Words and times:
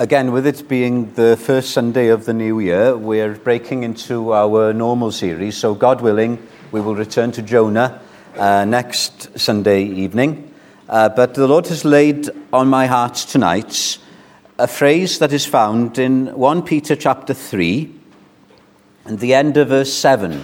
again, 0.00 0.32
with 0.32 0.46
it 0.46 0.66
being 0.66 1.12
the 1.12 1.36
first 1.36 1.72
Sunday 1.72 2.08
of 2.08 2.24
the 2.24 2.32
new 2.32 2.58
year, 2.58 2.96
we're 2.96 3.34
breaking 3.34 3.82
into 3.82 4.32
our 4.32 4.72
normal 4.72 5.12
series. 5.12 5.58
So, 5.58 5.74
God 5.74 6.00
willing, 6.00 6.38
we 6.72 6.80
will 6.80 6.94
return 6.94 7.32
to 7.32 7.42
Jonah 7.42 8.00
uh, 8.34 8.64
next 8.64 9.38
Sunday 9.38 9.82
evening. 9.84 10.54
Uh, 10.88 11.10
but 11.10 11.34
the 11.34 11.46
Lord 11.46 11.66
has 11.66 11.84
laid 11.84 12.30
on 12.50 12.68
my 12.68 12.86
heart 12.86 13.14
tonight 13.14 13.98
a 14.58 14.66
phrase 14.66 15.18
that 15.18 15.34
is 15.34 15.44
found 15.44 15.98
in 15.98 16.28
1 16.28 16.62
Peter 16.62 16.96
chapter 16.96 17.34
3 17.34 17.94
and 19.04 19.18
the 19.18 19.34
end 19.34 19.58
of 19.58 19.68
verse 19.68 19.92
7. 19.92 20.42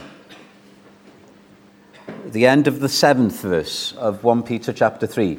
The 2.26 2.46
end 2.46 2.66
of 2.68 2.80
the 2.80 2.90
seventh 2.90 3.40
verse 3.40 3.94
of 3.94 4.22
1 4.22 4.42
Peter 4.42 4.74
chapter 4.74 5.06
3. 5.06 5.38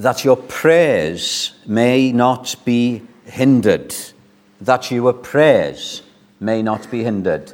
That 0.00 0.24
your 0.24 0.36
prayers 0.36 1.52
may 1.66 2.10
not 2.10 2.56
be 2.64 3.02
hindered. 3.24 3.94
That 4.62 4.90
your 4.90 5.12
prayers 5.12 6.02
may 6.40 6.62
not 6.62 6.90
be 6.90 7.04
hindered. 7.04 7.52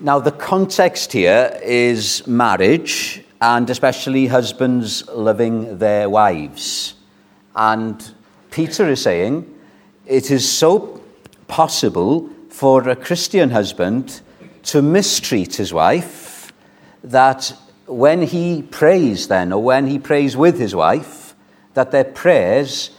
Now, 0.00 0.18
the 0.18 0.32
context 0.32 1.12
here 1.12 1.60
is 1.62 2.26
marriage, 2.26 3.22
and 3.40 3.68
especially 3.68 4.28
husbands 4.28 5.06
loving 5.08 5.76
their 5.78 6.08
wives. 6.08 6.94
And 7.54 8.02
Peter 8.50 8.88
is 8.88 9.02
saying 9.02 9.46
it 10.06 10.30
is 10.30 10.50
so 10.50 11.02
possible 11.48 12.30
for 12.48 12.88
a 12.88 12.96
Christian 12.96 13.50
husband 13.50 14.22
to 14.64 14.80
mistreat 14.80 15.56
his 15.56 15.72
wife 15.74 16.50
that 17.02 17.54
when 17.86 18.22
he 18.22 18.62
prays, 18.62 19.28
then, 19.28 19.52
or 19.52 19.62
when 19.62 19.86
he 19.86 19.98
prays 19.98 20.36
with 20.36 20.58
his 20.58 20.74
wife, 20.74 21.34
that 21.74 21.90
their 21.90 22.04
prayers 22.04 22.90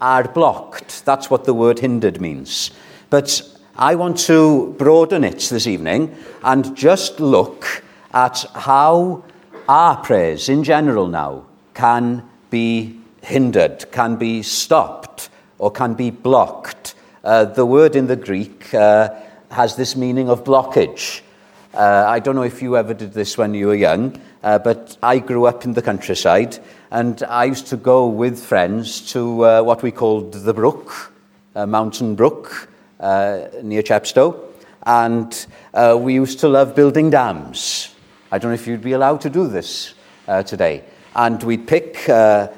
are 0.00 0.26
blocked. 0.26 1.04
That's 1.04 1.30
what 1.30 1.44
the 1.44 1.54
word 1.54 1.78
hindered 1.80 2.20
means. 2.20 2.70
But 3.10 3.42
I 3.76 3.94
want 3.94 4.18
to 4.20 4.74
broaden 4.78 5.24
it 5.24 5.40
this 5.40 5.66
evening 5.66 6.16
and 6.42 6.76
just 6.76 7.20
look 7.20 7.84
at 8.12 8.44
how 8.54 9.24
our 9.68 9.96
prayers 9.98 10.48
in 10.48 10.64
general 10.64 11.06
now 11.06 11.46
can 11.74 12.28
be 12.50 12.98
hindered, 13.22 13.90
can 13.92 14.16
be 14.16 14.42
stopped, 14.42 15.28
or 15.58 15.70
can 15.70 15.94
be 15.94 16.10
blocked. 16.10 16.94
Uh, 17.22 17.44
the 17.44 17.66
word 17.66 17.94
in 17.94 18.06
the 18.06 18.16
Greek 18.16 18.72
uh, 18.74 19.14
has 19.50 19.76
this 19.76 19.94
meaning 19.96 20.28
of 20.28 20.44
blockage. 20.44 21.20
Uh, 21.78 22.04
I 22.08 22.18
don't 22.18 22.34
know 22.34 22.42
if 22.42 22.60
you 22.60 22.76
ever 22.76 22.92
did 22.92 23.12
this 23.12 23.38
when 23.38 23.54
you 23.54 23.68
were 23.68 23.74
young, 23.76 24.20
uh, 24.42 24.58
but 24.58 24.98
I 25.00 25.20
grew 25.20 25.46
up 25.46 25.64
in 25.64 25.74
the 25.74 25.80
countryside 25.80 26.58
and 26.90 27.22
I 27.22 27.44
used 27.44 27.68
to 27.68 27.76
go 27.76 28.08
with 28.08 28.42
friends 28.42 29.12
to 29.12 29.44
uh, 29.44 29.62
what 29.62 29.84
we 29.84 29.92
called 29.92 30.32
the 30.32 30.52
brook, 30.52 31.12
uh, 31.54 31.66
Mountain 31.66 32.16
Brook, 32.16 32.68
uh, 32.98 33.46
near 33.62 33.82
Chepstow. 33.82 34.40
And 34.86 35.46
uh, 35.72 35.96
we 36.00 36.14
used 36.14 36.40
to 36.40 36.48
love 36.48 36.74
building 36.74 37.10
dams. 37.10 37.94
I 38.32 38.38
don't 38.38 38.50
know 38.50 38.56
if 38.56 38.66
you'd 38.66 38.82
be 38.82 38.94
allowed 38.94 39.20
to 39.20 39.30
do 39.30 39.46
this 39.46 39.94
today. 40.46 40.82
And 41.14 41.40
we'd 41.44 41.68
pick 41.68 41.94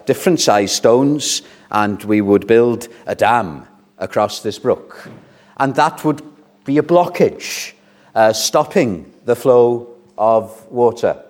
different 0.07 0.41
size 0.41 0.73
stones 0.73 1.43
and 1.71 2.03
we 2.05 2.23
would 2.23 2.47
build 2.47 2.89
a 3.07 3.15
dam 3.15 3.67
across 3.99 4.41
this 4.41 4.59
brook. 4.59 5.11
And 5.59 5.75
that 5.75 6.07
would 6.07 6.23
be 6.65 6.79
a 6.79 6.83
blockage 6.83 7.75
uh, 8.15 8.33
stopping 8.33 9.10
the 9.25 9.37
flow 9.37 9.89
of 10.17 10.67
water. 10.71 11.23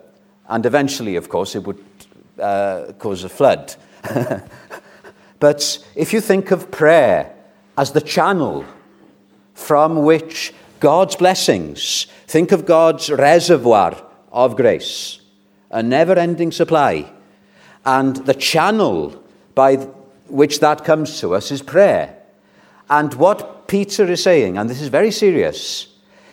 And 0.49 0.67
eventually, 0.67 1.17
of 1.17 1.29
course, 1.29 1.55
it 1.55 1.65
would 1.65 1.83
uh, 2.39 2.93
cause 2.99 3.25
a 3.25 3.29
flood. 3.29 3.75
but 5.41 5.87
if 5.95 6.13
you 6.13 6.21
think 6.21 6.51
of 6.51 6.71
prayer 6.71 7.35
as 7.77 7.93
the 7.93 8.01
channel 8.01 8.65
from 9.55 10.03
which 10.05 10.53
God's 10.81 11.17
blessings, 11.17 12.07
think 12.27 12.53
of 12.53 12.67
God's 12.67 13.11
reservoir 13.11 13.97
of 14.33 14.57
grace, 14.57 15.21
a 15.71 15.83
never 15.83 16.15
ending 16.15 16.51
supply. 16.51 17.13
And 17.85 18.17
the 18.17 18.35
channel 18.35 19.23
by 19.55 19.77
which 20.29 20.61
that 20.61 20.85
comes 20.85 21.21
to 21.21 21.35
us 21.35 21.51
is 21.51 21.63
prayer. 21.63 22.17
And 22.89 23.15
what 23.15 23.69
Peter 23.69 24.11
is 24.11 24.23
saying, 24.23 24.59
and 24.59 24.69
this 24.69 24.81
is 24.81 24.89
very 24.89 25.11
serious, 25.11 25.89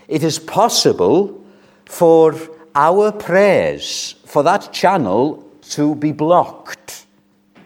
it 0.07 0.23
is 0.23 0.39
possible 0.39 1.43
for 1.87 2.35
our 2.75 3.11
prayers, 3.11 4.15
for 4.25 4.43
that 4.43 4.71
channel 4.71 5.43
to 5.61 5.95
be 5.95 6.11
blocked 6.11 7.05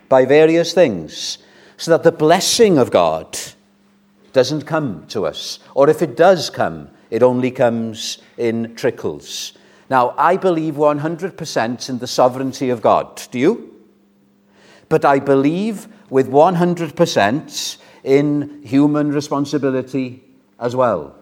by 0.09 0.25
various 0.25 0.73
things, 0.73 1.37
so 1.77 1.91
that 1.91 2.03
the 2.03 2.11
blessing 2.11 2.77
of 2.77 2.91
God 2.91 3.37
doesn't 4.33 4.63
come 4.63 5.05
to 5.07 5.25
us. 5.25 5.59
Or 5.75 5.89
if 5.89 6.01
it 6.01 6.15
does 6.15 6.49
come, 6.49 6.89
it 7.09 7.23
only 7.23 7.51
comes 7.51 8.19
in 8.37 8.75
trickles. 8.75 9.53
Now, 9.89 10.13
I 10.17 10.37
believe 10.37 10.75
100% 10.75 11.89
in 11.89 11.99
the 11.99 12.07
sovereignty 12.07 12.69
of 12.69 12.81
God. 12.81 13.21
Do 13.31 13.39
you? 13.39 13.75
But 14.87 15.03
I 15.03 15.19
believe 15.19 15.87
with 16.09 16.29
100% 16.29 17.77
in 18.03 18.61
human 18.63 19.11
responsibility 19.11 20.23
as 20.59 20.75
well. 20.75 21.15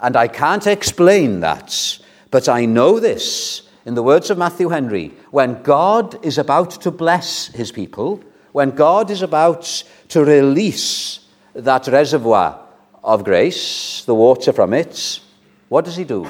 And 0.00 0.16
I 0.16 0.28
can't 0.28 0.66
explain 0.66 1.40
that, 1.40 1.98
but 2.34 2.48
I 2.48 2.64
know 2.64 2.98
this. 2.98 3.62
In 3.86 3.94
the 3.94 4.02
words 4.02 4.28
of 4.28 4.38
Matthew 4.38 4.68
Henry, 4.68 5.12
when 5.30 5.62
God 5.62 6.18
is 6.26 6.36
about 6.36 6.72
to 6.82 6.90
bless 6.90 7.46
his 7.46 7.70
people, 7.70 8.24
when 8.50 8.70
God 8.70 9.08
is 9.08 9.22
about 9.22 9.84
to 10.08 10.24
release 10.24 11.20
that 11.54 11.86
reservoir 11.86 12.58
of 13.04 13.22
grace, 13.22 14.04
the 14.04 14.16
water 14.16 14.52
from 14.52 14.74
it, 14.74 15.20
what 15.68 15.84
does 15.84 15.94
he 15.94 16.02
do? 16.02 16.26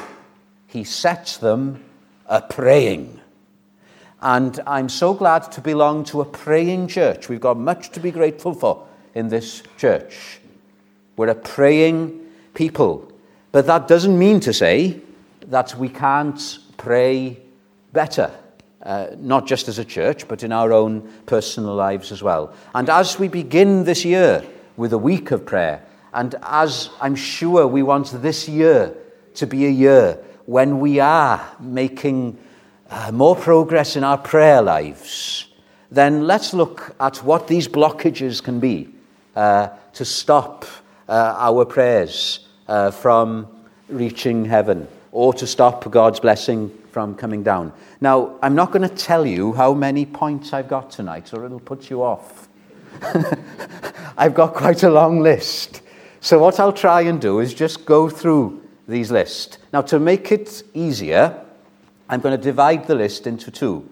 He 0.66 0.84
sets 0.84 1.38
them 1.38 1.82
a 2.26 2.42
praying. 2.42 3.18
And 4.20 4.60
I'm 4.66 4.90
so 4.90 5.14
glad 5.14 5.50
to 5.52 5.62
belong 5.62 6.04
to 6.04 6.20
a 6.20 6.26
praying 6.26 6.88
church. 6.88 7.30
We've 7.30 7.40
got 7.40 7.56
much 7.56 7.92
to 7.92 8.00
be 8.00 8.10
grateful 8.10 8.52
for 8.52 8.86
in 9.14 9.28
this 9.28 9.62
church. 9.78 10.38
We're 11.16 11.28
a 11.28 11.34
praying 11.34 12.26
people. 12.52 13.10
But 13.52 13.64
that 13.68 13.88
doesn't 13.88 14.18
mean 14.18 14.40
to 14.40 14.52
say 14.52 15.00
that 15.48 15.74
we 15.76 15.88
can't 15.88 16.58
pray 16.76 17.38
better, 17.92 18.30
uh, 18.82 19.08
not 19.18 19.46
just 19.46 19.68
as 19.68 19.78
a 19.78 19.84
church, 19.84 20.28
but 20.28 20.42
in 20.42 20.52
our 20.52 20.72
own 20.72 21.00
personal 21.26 21.74
lives 21.74 22.12
as 22.12 22.22
well. 22.22 22.54
And 22.74 22.90
as 22.90 23.18
we 23.18 23.28
begin 23.28 23.84
this 23.84 24.04
year 24.04 24.44
with 24.76 24.92
a 24.92 24.98
week 24.98 25.30
of 25.30 25.46
prayer, 25.46 25.82
and 26.12 26.34
as 26.42 26.90
I'm 27.00 27.16
sure 27.16 27.66
we 27.66 27.82
want 27.82 28.10
this 28.22 28.48
year 28.48 28.94
to 29.34 29.46
be 29.46 29.66
a 29.66 29.70
year 29.70 30.18
when 30.46 30.78
we 30.78 31.00
are 31.00 31.44
making 31.58 32.38
uh, 32.90 33.10
more 33.12 33.34
progress 33.34 33.96
in 33.96 34.04
our 34.04 34.18
prayer 34.18 34.62
lives, 34.62 35.46
then 35.90 36.26
let's 36.26 36.52
look 36.52 36.94
at 37.00 37.16
what 37.18 37.48
these 37.48 37.66
blockages 37.66 38.42
can 38.42 38.60
be 38.60 38.88
uh, 39.34 39.68
to 39.92 40.04
stop 40.04 40.64
uh, 41.08 41.34
our 41.38 41.64
prayers 41.64 42.46
uh, 42.68 42.90
from 42.90 43.46
reaching 43.88 44.44
heaven 44.44 44.86
or 45.14 45.32
to 45.32 45.46
stop 45.46 45.88
God's 45.92 46.18
blessing 46.18 46.76
from 46.90 47.14
coming 47.14 47.44
down. 47.44 47.72
Now, 48.00 48.36
I'm 48.42 48.56
not 48.56 48.72
going 48.72 48.86
to 48.86 48.94
tell 48.94 49.24
you 49.24 49.52
how 49.52 49.72
many 49.72 50.04
points 50.04 50.52
I've 50.52 50.68
got 50.68 50.90
tonight, 50.90 51.32
or 51.32 51.46
it'll 51.46 51.60
put 51.60 51.88
you 51.88 52.02
off. 52.02 52.48
I've 54.18 54.34
got 54.34 54.54
quite 54.54 54.82
a 54.82 54.90
long 54.90 55.20
list. 55.20 55.82
So, 56.20 56.40
what 56.40 56.58
I'll 56.58 56.72
try 56.72 57.02
and 57.02 57.20
do 57.20 57.38
is 57.38 57.54
just 57.54 57.84
go 57.84 58.08
through 58.08 58.60
these 58.88 59.12
lists. 59.12 59.58
Now, 59.72 59.82
to 59.82 60.00
make 60.00 60.32
it 60.32 60.64
easier, 60.74 61.40
I'm 62.08 62.20
going 62.20 62.36
to 62.36 62.42
divide 62.42 62.88
the 62.88 62.96
list 62.96 63.28
into 63.28 63.52
two. 63.52 63.88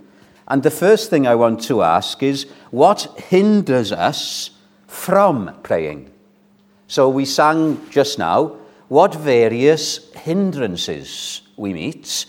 And 0.48 0.64
the 0.64 0.72
first 0.72 1.08
thing 1.08 1.28
I 1.28 1.36
want 1.36 1.62
to 1.64 1.82
ask 1.82 2.20
is 2.20 2.46
what 2.72 3.02
hinders 3.16 3.92
us 3.92 4.50
from 4.88 5.56
praying? 5.62 6.10
So, 6.88 7.08
we 7.08 7.26
sang 7.26 7.80
just 7.90 8.18
now 8.18 8.56
what 8.92 9.14
various 9.14 10.12
hindrances 10.12 11.40
we 11.56 11.72
meet, 11.72 12.26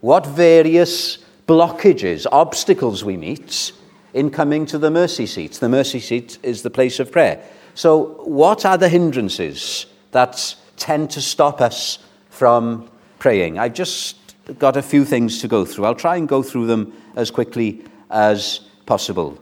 what 0.00 0.24
various 0.24 1.18
blockages, 1.46 2.26
obstacles 2.32 3.04
we 3.04 3.14
meet 3.14 3.72
in 4.14 4.30
coming 4.30 4.64
to 4.64 4.78
the 4.78 4.90
mercy 4.90 5.26
seat. 5.26 5.52
The 5.52 5.68
mercy 5.68 6.00
seat 6.00 6.38
is 6.42 6.62
the 6.62 6.70
place 6.70 6.98
of 6.98 7.12
prayer. 7.12 7.44
So, 7.74 8.22
what 8.24 8.64
are 8.64 8.78
the 8.78 8.88
hindrances 8.88 9.84
that 10.12 10.56
tend 10.78 11.10
to 11.10 11.20
stop 11.20 11.60
us 11.60 11.98
from 12.30 12.88
praying? 13.18 13.58
I've 13.58 13.74
just 13.74 14.16
got 14.58 14.78
a 14.78 14.82
few 14.82 15.04
things 15.04 15.42
to 15.42 15.46
go 15.46 15.66
through. 15.66 15.84
I'll 15.84 15.94
try 15.94 16.16
and 16.16 16.26
go 16.26 16.42
through 16.42 16.68
them 16.68 16.90
as 17.16 17.30
quickly 17.30 17.84
as 18.08 18.60
possible. 18.86 19.38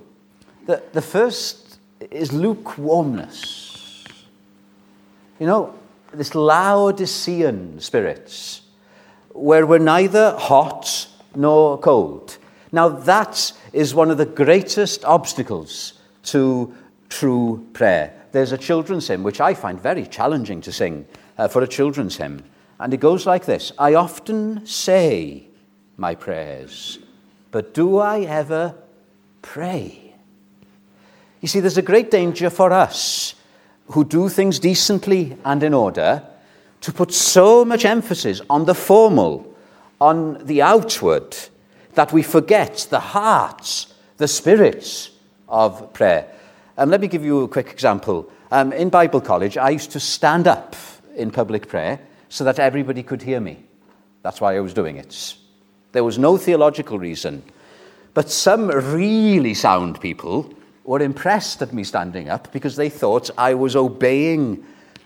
The, 0.66 0.82
the 0.92 1.02
first 1.02 1.78
is 2.10 2.32
lukewarmness. 2.32 4.04
You 5.38 5.46
know, 5.46 5.74
this 6.16 6.34
Laodicean 6.34 7.80
spirits, 7.80 8.62
where 9.32 9.66
we're 9.66 9.78
neither 9.78 10.36
hot 10.36 11.08
nor 11.34 11.78
cold. 11.78 12.38
Now, 12.72 12.88
that 12.88 13.52
is 13.72 13.94
one 13.94 14.10
of 14.10 14.18
the 14.18 14.26
greatest 14.26 15.04
obstacles 15.04 15.92
to 16.24 16.74
true 17.08 17.66
prayer. 17.72 18.12
There's 18.32 18.52
a 18.52 18.58
children's 18.58 19.08
hymn 19.08 19.22
which 19.22 19.40
I 19.40 19.54
find 19.54 19.80
very 19.80 20.06
challenging 20.06 20.60
to 20.62 20.72
sing 20.72 21.06
uh, 21.38 21.48
for 21.48 21.62
a 21.62 21.68
children's 21.68 22.16
hymn. 22.16 22.42
And 22.80 22.92
it 22.92 22.98
goes 22.98 23.26
like 23.26 23.44
this 23.44 23.72
I 23.78 23.94
often 23.94 24.66
say 24.66 25.48
my 25.96 26.14
prayers, 26.14 26.98
but 27.50 27.74
do 27.74 27.98
I 27.98 28.20
ever 28.20 28.74
pray? 29.42 30.14
You 31.40 31.48
see, 31.48 31.60
there's 31.60 31.78
a 31.78 31.82
great 31.82 32.10
danger 32.10 32.50
for 32.50 32.72
us 32.72 33.34
who 33.88 34.04
do 34.04 34.28
things 34.28 34.58
decently 34.58 35.36
and 35.44 35.62
in 35.62 35.74
order 35.74 36.22
to 36.80 36.92
put 36.92 37.12
so 37.12 37.64
much 37.64 37.84
emphasis 37.84 38.40
on 38.50 38.64
the 38.64 38.74
formal, 38.74 39.54
on 40.00 40.44
the 40.46 40.62
outward, 40.62 41.36
that 41.94 42.12
we 42.12 42.22
forget 42.22 42.86
the 42.90 43.00
hearts, 43.00 43.94
the 44.18 44.28
spirits 44.28 45.10
of 45.48 45.92
prayer. 45.92 46.28
And 46.76 46.90
let 46.90 47.00
me 47.00 47.08
give 47.08 47.24
you 47.24 47.42
a 47.42 47.48
quick 47.48 47.70
example. 47.70 48.30
Um, 48.50 48.72
in 48.72 48.90
Bible 48.90 49.20
college, 49.20 49.56
I 49.56 49.70
used 49.70 49.92
to 49.92 50.00
stand 50.00 50.46
up 50.46 50.76
in 51.16 51.30
public 51.30 51.68
prayer 51.68 51.98
so 52.28 52.44
that 52.44 52.58
everybody 52.58 53.02
could 53.02 53.22
hear 53.22 53.40
me. 53.40 53.64
That's 54.22 54.40
why 54.40 54.56
I 54.56 54.60
was 54.60 54.74
doing 54.74 54.96
it. 54.96 55.34
There 55.92 56.04
was 56.04 56.18
no 56.18 56.36
theological 56.36 56.98
reason. 56.98 57.42
But 58.12 58.30
some 58.30 58.68
really 58.68 59.54
sound 59.54 60.00
people 60.00 60.52
were 60.86 61.00
impressed 61.00 61.60
at 61.62 61.72
me 61.72 61.84
standing 61.84 62.28
up 62.28 62.52
because 62.52 62.76
they 62.76 62.88
thought 62.88 63.30
I 63.36 63.54
was 63.54 63.74
obeying 63.74 64.64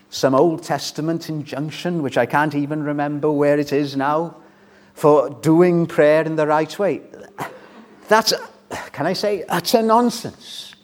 some 0.09 0.35
Old 0.35 0.63
Testament 0.63 1.29
injunction, 1.29 2.03
which 2.03 2.17
I 2.17 2.25
can't 2.25 2.53
even 2.53 2.83
remember 2.83 3.31
where 3.31 3.57
it 3.57 3.73
is 3.73 3.95
now, 3.95 4.37
for 4.93 5.29
doing 5.29 5.87
prayer 5.87 6.23
in 6.23 6.35
the 6.35 6.45
right 6.45 6.77
way. 6.77 7.01
That's, 8.07 8.33
can 8.91 9.05
I 9.07 9.13
say, 9.13 9.45
a 9.47 9.81
nonsense. 9.81 10.75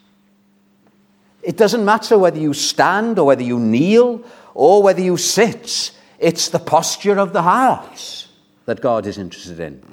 It 1.43 1.57
doesn't 1.57 1.85
matter 1.85 2.17
whether 2.17 2.39
you 2.39 2.53
stand 2.53 3.19
or 3.19 3.25
whether 3.25 3.43
you 3.43 3.59
kneel 3.59 4.23
or 4.53 4.81
whether 4.81 5.01
you 5.01 5.17
sit, 5.17 5.91
it's 6.19 6.50
the 6.50 6.59
posture 6.59 7.19
of 7.19 7.33
the 7.33 7.43
heart 7.43 8.27
that 8.65 8.81
God 8.81 9.05
is 9.05 9.17
interested 9.17 9.59
in. 9.59 9.83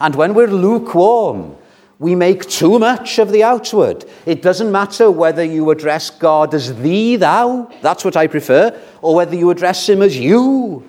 And 0.00 0.14
when 0.14 0.34
we're 0.34 0.48
lukewarm, 0.48 1.56
we 1.98 2.14
make 2.14 2.48
too 2.48 2.78
much 2.78 3.18
of 3.18 3.30
the 3.30 3.42
outward. 3.42 4.04
It 4.26 4.42
doesn't 4.42 4.70
matter 4.72 5.10
whether 5.10 5.44
you 5.44 5.70
address 5.70 6.10
God 6.10 6.54
as 6.54 6.76
thee, 6.80 7.16
thou, 7.16 7.70
that's 7.82 8.04
what 8.04 8.16
I 8.16 8.26
prefer, 8.26 8.78
or 9.00 9.14
whether 9.14 9.36
you 9.36 9.50
address 9.50 9.88
him 9.88 10.02
as 10.02 10.18
you. 10.18 10.88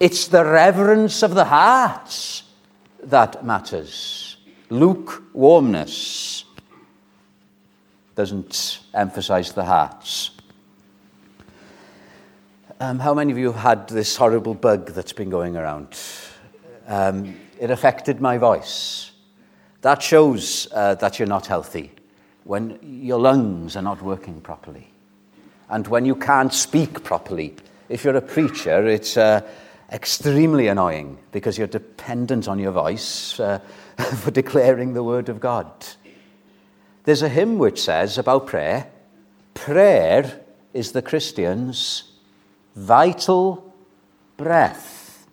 It's 0.00 0.28
the 0.28 0.44
reverence 0.44 1.22
of 1.22 1.34
the 1.34 1.44
heart 1.44 2.42
that 3.02 3.44
matters. 3.44 4.36
Lukewarmness 4.70 6.44
doesn't 8.14 8.80
emphasize 8.94 9.52
the 9.52 9.64
hearts. 9.64 10.30
Um, 12.80 12.98
how 12.98 13.14
many 13.14 13.32
of 13.32 13.38
you 13.38 13.52
have 13.52 13.62
had 13.62 13.88
this 13.88 14.16
horrible 14.16 14.54
bug 14.54 14.88
that's 14.88 15.12
been 15.12 15.30
going 15.30 15.56
around? 15.56 15.98
Um, 16.86 17.36
it 17.58 17.70
affected 17.70 18.20
my 18.20 18.36
voice. 18.36 19.05
That 19.82 20.02
shows 20.02 20.68
uh, 20.72 20.94
that 20.96 21.18
you're 21.18 21.28
not 21.28 21.46
healthy 21.46 21.92
when 22.44 22.78
your 22.82 23.18
lungs 23.18 23.76
are 23.76 23.82
not 23.82 24.02
working 24.02 24.40
properly 24.40 24.88
and 25.68 25.86
when 25.88 26.04
you 26.04 26.14
can't 26.14 26.52
speak 26.52 27.02
properly. 27.02 27.54
If 27.88 28.04
you're 28.04 28.16
a 28.16 28.22
preacher, 28.22 28.86
it's 28.86 29.16
uh, 29.16 29.42
extremely 29.92 30.68
annoying 30.68 31.18
because 31.32 31.58
you're 31.58 31.66
dependent 31.66 32.48
on 32.48 32.58
your 32.58 32.72
voice 32.72 33.38
uh, 33.38 33.58
for 34.16 34.30
declaring 34.30 34.94
the 34.94 35.02
word 35.02 35.28
of 35.28 35.40
God. 35.40 35.70
There's 37.04 37.22
a 37.22 37.28
hymn 37.28 37.58
which 37.58 37.80
says 37.80 38.18
about 38.18 38.46
prayer 38.46 38.90
prayer 39.54 40.40
is 40.74 40.92
the 40.92 41.02
Christian's 41.02 42.04
vital 42.76 43.74
breath. 44.36 45.26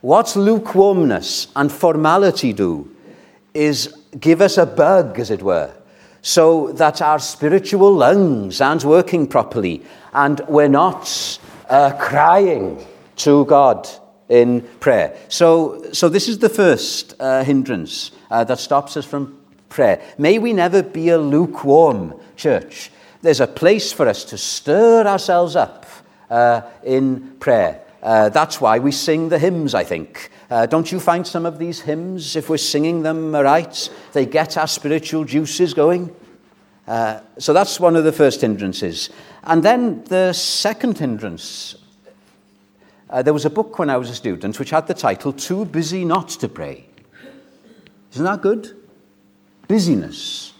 What 0.00 0.36
lukewarmness 0.36 1.48
and 1.54 1.70
formality 1.70 2.52
do 2.52 2.95
is 3.56 3.94
give 4.20 4.40
us 4.40 4.58
a 4.58 4.66
bug, 4.66 5.18
as 5.18 5.30
it 5.30 5.42
were, 5.42 5.72
so 6.22 6.72
that 6.72 7.02
our 7.02 7.18
spiritual 7.18 7.92
lungs 7.92 8.60
aren't 8.60 8.84
working 8.84 9.26
properly 9.26 9.82
and 10.12 10.40
we're 10.48 10.68
not 10.68 11.38
uh, 11.68 11.92
crying 11.98 12.84
to 13.16 13.44
God 13.46 13.88
in 14.28 14.62
prayer. 14.80 15.16
So, 15.28 15.84
so 15.92 16.08
this 16.08 16.28
is 16.28 16.38
the 16.38 16.48
first 16.48 17.14
uh, 17.20 17.44
hindrance 17.44 18.10
uh, 18.30 18.44
that 18.44 18.58
stops 18.58 18.96
us 18.96 19.04
from 19.04 19.38
prayer. 19.68 20.02
May 20.18 20.38
we 20.38 20.52
never 20.52 20.82
be 20.82 21.10
a 21.10 21.18
lukewarm 21.18 22.14
church. 22.36 22.90
There's 23.22 23.40
a 23.40 23.46
place 23.46 23.92
for 23.92 24.08
us 24.08 24.24
to 24.26 24.38
stir 24.38 25.06
ourselves 25.06 25.56
up 25.56 25.86
uh, 26.30 26.62
in 26.84 27.36
prayer. 27.40 27.82
Uh, 28.02 28.28
that's 28.28 28.60
why 28.60 28.78
we 28.78 28.92
sing 28.92 29.28
the 29.28 29.38
hymns, 29.38 29.74
I 29.74 29.84
think. 29.84 30.30
Uh, 30.50 30.66
don't 30.66 30.92
you 30.92 31.00
find 31.00 31.26
some 31.26 31.44
of 31.44 31.58
these 31.58 31.80
hymns, 31.80 32.36
if 32.36 32.48
we're 32.48 32.56
singing 32.56 33.02
them 33.02 33.34
right, 33.34 33.90
they 34.12 34.26
get 34.26 34.56
our 34.56 34.68
spiritual 34.68 35.24
juices 35.24 35.74
going? 35.74 36.14
Uh, 36.86 37.20
so 37.38 37.52
that's 37.52 37.80
one 37.80 37.96
of 37.96 38.04
the 38.04 38.12
first 38.12 38.40
hindrances. 38.40 39.10
And 39.42 39.62
then 39.62 40.04
the 40.04 40.32
second 40.32 40.98
hindrance 40.98 41.76
uh, 43.08 43.22
there 43.22 43.32
was 43.32 43.44
a 43.44 43.50
book 43.50 43.78
when 43.78 43.88
I 43.88 43.96
was 43.96 44.10
a 44.10 44.14
student 44.14 44.58
which 44.58 44.70
had 44.70 44.88
the 44.88 44.94
title 44.94 45.32
Too 45.32 45.64
Busy 45.64 46.04
Not 46.04 46.28
to 46.30 46.48
Pray. 46.48 46.86
Isn't 48.12 48.24
that 48.24 48.42
good? 48.42 48.76
Busyness 49.68 50.52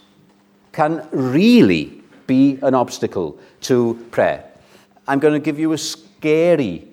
can 0.71 1.07
really 1.11 2.03
be 2.25 2.57
an 2.61 2.73
obstacle 2.73 3.37
to 3.61 4.05
prayer. 4.11 4.45
I'm 5.07 5.19
going 5.19 5.33
to 5.33 5.39
give 5.39 5.59
you 5.59 5.73
a 5.73 5.77
scary 5.77 6.87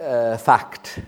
uh, 0.00 0.36
fact. 0.36 1.00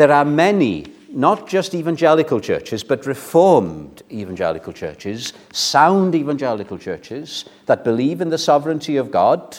There 0.00 0.12
are 0.12 0.24
many, 0.24 0.86
not 1.12 1.46
just 1.46 1.74
evangelical 1.74 2.40
churches, 2.40 2.82
but 2.82 3.04
reformed 3.04 4.02
evangelical 4.10 4.72
churches, 4.72 5.34
sound 5.52 6.14
evangelical 6.14 6.78
churches 6.78 7.44
that 7.66 7.84
believe 7.84 8.22
in 8.22 8.30
the 8.30 8.38
sovereignty 8.38 8.96
of 8.96 9.10
God, 9.10 9.58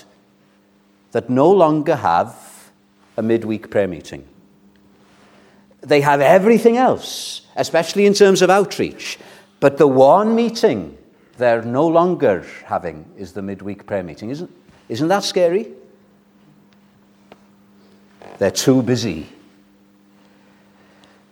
that 1.11 1.29
no 1.29 1.51
longer 1.51 1.95
have 1.95 2.71
a 3.17 3.21
midweek 3.21 3.69
prayer 3.69 3.87
meeting. 3.87 4.27
They 5.81 6.01
have 6.01 6.21
everything 6.21 6.75
else, 6.75 7.41
especially 7.55 8.07
in 8.07 8.15
terms 8.15 8.41
of 8.41 8.49
outreach, 8.49 9.19
but 9.59 9.77
the 9.77 9.85
one 9.85 10.33
meeting 10.33 10.97
they're 11.37 11.61
no 11.61 11.85
longer 11.85 12.47
having 12.65 13.05
is 13.15 13.33
the 13.33 13.43
midweek 13.43 13.85
prayer 13.85 14.01
meeting. 14.01 14.31
Isn't, 14.31 14.51
isn't 14.89 15.07
that 15.07 15.23
scary? 15.23 15.67
They're 18.39 18.49
too 18.49 18.81
busy. 18.81 19.29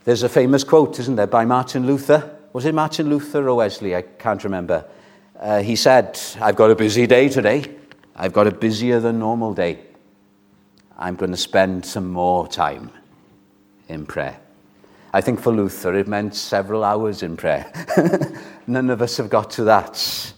There's 0.05 0.23
a 0.23 0.29
famous 0.29 0.63
quote, 0.63 0.97
isn't 0.99 1.15
there, 1.15 1.27
by 1.27 1.45
Martin 1.45 1.85
Luther? 1.85 2.37
Was 2.53 2.65
it 2.65 2.73
Martin 2.73 3.09
Luther 3.09 3.47
or 3.49 3.55
Wesley? 3.55 3.95
I 3.95 4.01
can't 4.01 4.43
remember. 4.43 4.85
Uh, 5.37 5.61
he 5.61 5.75
said, 5.75 6.19
I've 6.39 6.55
got 6.55 6.71
a 6.71 6.75
busy 6.75 7.05
day 7.05 7.29
today. 7.29 7.65
I've 8.15 8.33
got 8.33 8.47
a 8.47 8.51
busier 8.51 8.99
than 8.99 9.19
normal 9.19 9.53
day. 9.53 9.79
I'm 10.97 11.15
going 11.15 11.31
to 11.31 11.37
spend 11.37 11.85
some 11.85 12.09
more 12.11 12.47
time 12.47 12.91
in 13.87 14.05
prayer. 14.05 14.39
I 15.13 15.21
think 15.21 15.41
for 15.41 15.51
Luther 15.51 15.95
it 15.95 16.07
meant 16.07 16.35
several 16.35 16.83
hours 16.83 17.23
in 17.23 17.35
prayer. 17.35 17.71
None 18.67 18.89
of 18.89 19.01
us 19.01 19.17
have 19.17 19.29
got 19.29 19.51
to 19.51 19.63
that. 19.65 20.33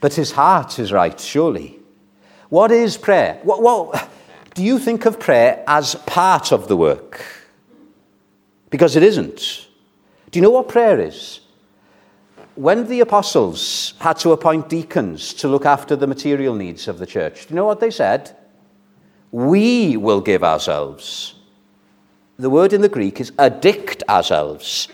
But 0.00 0.14
his 0.14 0.32
heart 0.32 0.78
is 0.78 0.92
right, 0.92 1.18
surely. 1.18 1.78
What 2.48 2.70
is 2.70 2.96
prayer? 2.96 3.40
What, 3.42 3.62
what, 3.62 4.10
do 4.54 4.62
you 4.62 4.78
think 4.78 5.04
of 5.06 5.20
prayer 5.20 5.62
as 5.66 5.94
part 5.94 6.52
of 6.52 6.68
the 6.68 6.76
work? 6.76 7.37
Because 8.70 8.96
it 8.96 9.02
isn't. 9.02 9.68
Do 10.30 10.38
you 10.38 10.42
know 10.42 10.50
what 10.50 10.68
prayer 10.68 11.00
is? 11.00 11.40
When 12.54 12.86
the 12.88 13.00
apostles 13.00 13.94
had 14.00 14.18
to 14.18 14.32
appoint 14.32 14.68
deacons 14.68 15.32
to 15.34 15.48
look 15.48 15.64
after 15.64 15.96
the 15.96 16.06
material 16.06 16.54
needs 16.54 16.88
of 16.88 16.98
the 16.98 17.06
church, 17.06 17.46
do 17.46 17.54
you 17.54 17.56
know 17.56 17.64
what 17.64 17.80
they 17.80 17.90
said? 17.90 18.36
We 19.30 19.96
will 19.96 20.20
give 20.20 20.42
ourselves 20.42 21.34
the 22.38 22.50
word 22.50 22.72
in 22.72 22.82
the 22.82 22.88
Greek 22.88 23.20
is 23.20 23.32
addict 23.38 24.04
ourselves 24.08 24.88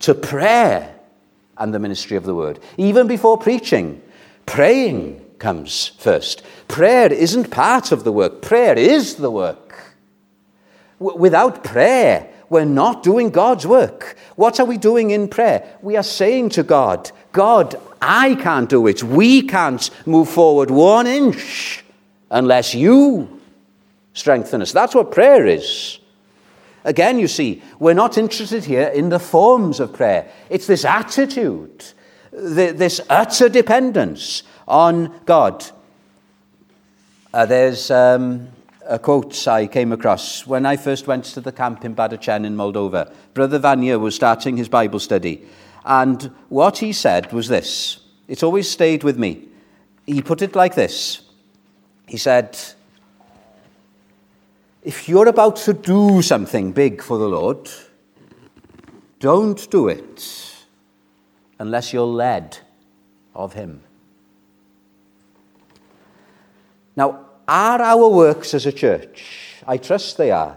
to 0.00 0.14
prayer 0.14 0.92
and 1.56 1.72
the 1.72 1.78
ministry 1.78 2.16
of 2.16 2.24
the 2.24 2.34
word. 2.34 2.58
Even 2.76 3.06
before 3.06 3.38
preaching, 3.38 4.02
praying 4.46 5.24
comes 5.38 5.92
first. 5.98 6.42
Prayer 6.66 7.12
isn't 7.12 7.50
part 7.50 7.92
of 7.92 8.02
the 8.02 8.10
work, 8.10 8.42
prayer 8.42 8.76
is 8.76 9.14
the 9.14 9.30
work. 9.30 9.94
W- 10.98 11.16
without 11.16 11.62
prayer, 11.62 12.28
we're 12.52 12.66
not 12.66 13.02
doing 13.02 13.30
God's 13.30 13.66
work. 13.66 14.16
What 14.36 14.60
are 14.60 14.66
we 14.66 14.76
doing 14.76 15.10
in 15.10 15.26
prayer? 15.26 15.66
We 15.80 15.96
are 15.96 16.02
saying 16.02 16.50
to 16.50 16.62
God, 16.62 17.10
God, 17.32 17.74
I 18.00 18.34
can't 18.34 18.68
do 18.68 18.86
it. 18.86 19.02
We 19.02 19.42
can't 19.42 19.90
move 20.06 20.28
forward 20.28 20.70
one 20.70 21.06
inch 21.06 21.82
unless 22.30 22.74
you 22.74 23.40
strengthen 24.12 24.60
us. 24.60 24.70
That's 24.70 24.94
what 24.94 25.10
prayer 25.10 25.46
is. 25.46 25.98
Again, 26.84 27.18
you 27.18 27.26
see, 27.26 27.62
we're 27.78 27.94
not 27.94 28.18
interested 28.18 28.64
here 28.64 28.88
in 28.88 29.08
the 29.08 29.18
forms 29.18 29.80
of 29.80 29.94
prayer. 29.94 30.30
It's 30.50 30.66
this 30.66 30.84
attitude, 30.84 31.84
this 32.32 33.00
utter 33.08 33.48
dependence 33.48 34.42
on 34.68 35.20
God. 35.24 35.64
Uh, 37.32 37.46
there's 37.46 37.90
um, 37.90 38.48
a 38.92 38.98
quote 38.98 39.48
I 39.48 39.66
came 39.66 39.90
across 39.90 40.46
when 40.46 40.66
I 40.66 40.76
first 40.76 41.06
went 41.06 41.24
to 41.24 41.40
the 41.40 41.50
camp 41.50 41.82
in 41.82 41.96
Badachen 41.96 42.44
in 42.44 42.54
Moldova. 42.54 43.10
Brother 43.32 43.58
Vanya 43.58 43.98
was 43.98 44.14
starting 44.14 44.58
his 44.58 44.68
Bible 44.68 45.00
study, 45.00 45.46
and 45.86 46.30
what 46.50 46.76
he 46.76 46.92
said 46.92 47.32
was 47.32 47.48
this. 47.48 48.00
It's 48.28 48.42
always 48.42 48.70
stayed 48.70 49.02
with 49.02 49.18
me. 49.18 49.48
He 50.04 50.20
put 50.20 50.42
it 50.42 50.54
like 50.54 50.74
this 50.74 51.22
He 52.06 52.18
said, 52.18 52.58
if 54.82 55.08
you're 55.08 55.28
about 55.28 55.56
to 55.64 55.72
do 55.72 56.20
something 56.20 56.72
big 56.72 57.02
for 57.02 57.16
the 57.16 57.28
Lord, 57.28 57.70
don't 59.20 59.70
do 59.70 59.88
it 59.88 60.54
unless 61.58 61.94
you're 61.94 62.04
led 62.04 62.58
of 63.34 63.54
Him. 63.54 63.80
Now, 66.94 67.31
are 67.48 67.80
our 67.80 68.08
works 68.08 68.54
as 68.54 68.66
a 68.66 68.72
church, 68.72 69.24
I 69.66 69.76
trust 69.76 70.16
they 70.16 70.30
are, 70.30 70.56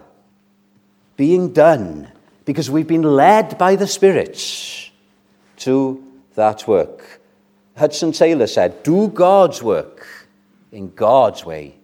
being 1.17 1.53
done 1.53 2.11
because 2.45 2.69
we've 2.69 2.87
been 2.87 3.03
led 3.03 3.57
by 3.57 3.75
the 3.75 3.87
Spirit 3.87 4.91
to 5.57 6.03
that 6.35 6.67
work? 6.67 7.21
Hudson 7.77 8.11
Taylor 8.11 8.47
said, 8.47 8.83
Do 8.83 9.07
God's 9.07 9.61
work 9.61 10.07
in 10.71 10.93
God's 10.93 11.45
way 11.45 11.75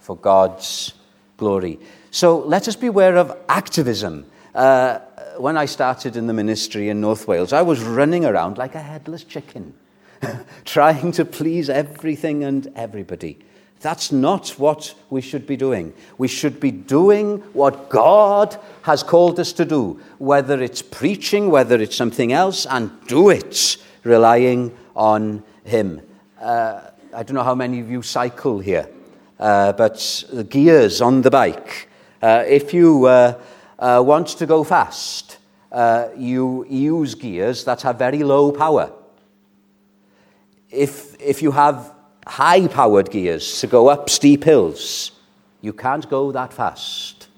for 0.00 0.16
God's 0.16 0.92
glory. 1.36 1.78
So 2.10 2.38
let 2.40 2.68
us 2.68 2.76
beware 2.76 3.16
of 3.16 3.36
activism. 3.48 4.26
Uh, 4.54 4.98
when 5.38 5.56
I 5.56 5.64
started 5.64 6.16
in 6.16 6.26
the 6.26 6.32
ministry 6.32 6.88
in 6.88 7.00
North 7.00 7.26
Wales, 7.26 7.52
I 7.52 7.62
was 7.62 7.82
running 7.82 8.24
around 8.24 8.58
like 8.58 8.74
a 8.74 8.82
headless 8.82 9.24
chicken, 9.24 9.74
trying 10.64 11.12
to 11.12 11.24
please 11.24 11.70
everything 11.70 12.44
and 12.44 12.70
everybody. 12.76 13.38
That's 13.82 14.12
not 14.12 14.50
what 14.50 14.94
we 15.10 15.20
should 15.20 15.46
be 15.46 15.56
doing. 15.56 15.92
We 16.16 16.28
should 16.28 16.60
be 16.60 16.70
doing 16.70 17.38
what 17.52 17.90
God 17.90 18.56
has 18.82 19.02
called 19.02 19.38
us 19.38 19.52
to 19.54 19.64
do, 19.64 20.00
whether 20.18 20.62
it's 20.62 20.80
preaching, 20.80 21.50
whether 21.50 21.80
it's 21.80 21.96
something 21.96 22.32
else, 22.32 22.64
and 22.64 22.90
do 23.06 23.28
it 23.28 23.76
relying 24.04 24.74
on 24.96 25.42
Him. 25.64 26.00
Uh, 26.40 26.80
I 27.14 27.22
don't 27.22 27.34
know 27.34 27.44
how 27.44 27.54
many 27.54 27.80
of 27.80 27.90
you 27.90 28.02
cycle 28.02 28.58
here 28.60 28.88
uh, 29.42 29.72
but 29.72 30.24
the 30.32 30.44
gears 30.44 31.00
on 31.00 31.22
the 31.22 31.30
bike. 31.30 31.88
Uh, 32.22 32.44
if 32.46 32.72
you 32.72 33.06
uh, 33.06 33.38
uh, 33.78 34.02
want 34.04 34.28
to 34.28 34.46
go 34.46 34.62
fast, 34.62 35.38
uh, 35.72 36.08
you 36.16 36.64
use 36.68 37.16
gears 37.16 37.64
that 37.64 37.82
have 37.82 37.98
very 37.98 38.22
low 38.22 38.52
power. 38.52 38.92
If, 40.70 41.20
if 41.20 41.42
you 41.42 41.50
have 41.50 41.92
high 42.26 42.66
powered 42.68 43.10
gears 43.10 43.60
to 43.60 43.66
go 43.66 43.88
up 43.88 44.08
steep 44.08 44.44
hills, 44.44 45.12
you 45.60 45.72
can't 45.72 46.08
go 46.08 46.32
that 46.32 46.52
fast. 46.52 47.28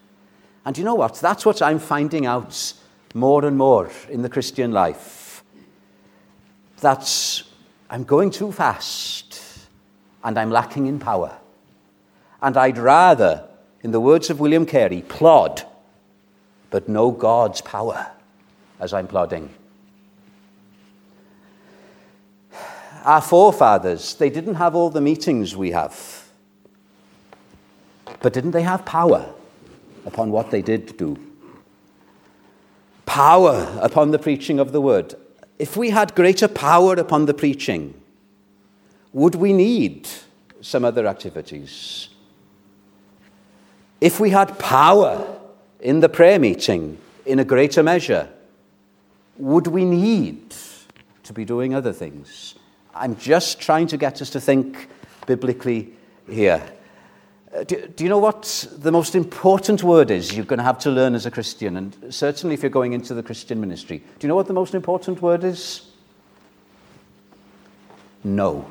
And 0.65 0.77
you 0.79 0.85
know 0.85 0.95
what? 0.95 1.15
That's 1.17 1.45
what 1.45 1.61
I'm 1.63 1.79
finding 1.79 2.27
out 2.27 2.75
more 3.15 3.45
and 3.45 3.57
more 3.57 3.91
in 4.09 4.23
the 4.23 4.29
Christian 4.29 4.73
life. 4.73 5.45
That 6.81 7.43
I'm 7.91 8.05
going 8.05 8.31
too 8.31 8.51
fast 8.51 9.41
and 10.23 10.39
I'm 10.39 10.51
lacking 10.51 10.87
in 10.87 10.99
power. 10.99 11.39
And 12.43 12.57
I'd 12.57 12.79
rather, 12.79 13.47
in 13.83 13.91
the 13.91 14.01
words 14.01 14.31
of 14.31 14.41
William 14.41 14.67
Carey, 14.67 15.03
plod, 15.03 15.63
but 16.71 16.89
know 16.89 17.11
God's 17.11 17.61
power 17.61 18.11
as 18.81 18.93
I'm 18.93 19.07
plodding. 19.07 19.55
Our 23.05 23.21
forefathers, 23.21 24.15
they 24.15 24.31
didn't 24.31 24.55
have 24.55 24.75
all 24.75 24.89
the 24.89 25.01
meetings 25.01 25.55
we 25.55 25.73
have. 25.73 26.25
But 28.21 28.33
didn't 28.33 28.53
they 28.53 28.63
have 28.63 28.87
power 28.87 29.31
upon 30.07 30.31
what 30.31 30.51
they 30.51 30.63
did 30.63 30.97
do? 30.97 31.19
Power 33.05 33.79
upon 33.83 34.11
the 34.11 34.19
preaching 34.19 34.59
of 34.59 34.73
the 34.73 34.81
word. 34.81 35.15
If 35.59 35.77
we 35.77 35.91
had 35.91 36.15
greater 36.15 36.49
power 36.49 36.95
upon 36.95 37.27
the 37.27 37.35
preaching, 37.35 37.95
would 39.13 39.35
we 39.35 39.53
need 39.53 40.09
some 40.63 40.85
other 40.85 41.07
activities? 41.07 42.09
If 44.01 44.19
we 44.19 44.31
had 44.31 44.59
power 44.59 45.39
in 45.81 46.01
the 46.01 46.09
prayer 46.09 46.39
meeting 46.39 46.99
in 47.27 47.39
a 47.39 47.45
greater 47.45 47.83
measure, 47.83 48.31
would 49.37 49.67
we 49.67 49.85
need 49.85 50.55
to 51.25 51.33
be 51.35 51.45
doing 51.45 51.75
other 51.75 51.93
things? 51.93 52.55
I'm 52.95 53.17
just 53.17 53.61
trying 53.61 53.89
to 53.89 53.97
get 53.97 54.23
us 54.23 54.31
to 54.31 54.41
think 54.41 54.89
biblically 55.27 55.93
here. 56.29 56.63
Uh, 57.55 57.65
do, 57.65 57.87
do, 57.89 58.05
you 58.05 58.11
know 58.11 58.19
what 58.19 58.67
the 58.79 58.93
most 58.93 59.15
important 59.15 59.83
word 59.83 60.11
is 60.11 60.35
you're 60.35 60.45
going 60.45 60.59
to 60.59 60.65
have 60.65 60.79
to 60.81 60.91
learn 60.91 61.15
as 61.15 61.27
a 61.27 61.31
Christian? 61.31 61.77
And 61.77 62.15
certainly 62.15 62.55
if 62.55 62.63
you're 62.63 62.71
going 62.71 62.93
into 62.93 63.15
the 63.15 63.23
Christian 63.23 63.61
ministry. 63.61 63.99
Do 63.99 64.27
you 64.27 64.29
know 64.29 64.37
what 64.37 64.47
the 64.47 64.53
most 64.53 64.75
important 64.75 65.23
word 65.23 65.45
is? 65.45 65.83
No. 68.23 68.69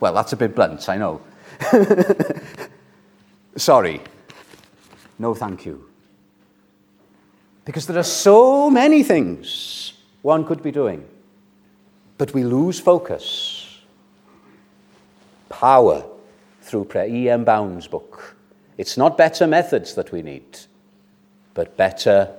Well, 0.00 0.14
that's 0.14 0.32
a 0.32 0.36
bit 0.36 0.54
blunt, 0.54 0.88
I 0.88 0.96
know. 0.96 1.20
Sorry. 3.56 4.00
No, 5.18 5.34
thank 5.34 5.66
you. 5.66 5.88
Because 7.64 7.86
there 7.86 7.98
are 7.98 8.04
so 8.04 8.70
many 8.70 9.02
things 9.02 9.92
one 10.22 10.44
could 10.44 10.62
be 10.62 10.70
doing, 10.70 11.04
but 12.18 12.34
we 12.34 12.42
lose 12.42 12.80
focus. 12.80 13.80
Power 15.48 16.04
through 16.60 16.84
prayer. 16.84 17.06
E.M. 17.06 17.44
Bounds' 17.44 17.86
book. 17.86 18.36
It's 18.76 18.96
not 18.96 19.16
better 19.16 19.46
methods 19.46 19.94
that 19.94 20.12
we 20.12 20.22
need, 20.22 20.58
but 21.54 21.76
better 21.76 22.34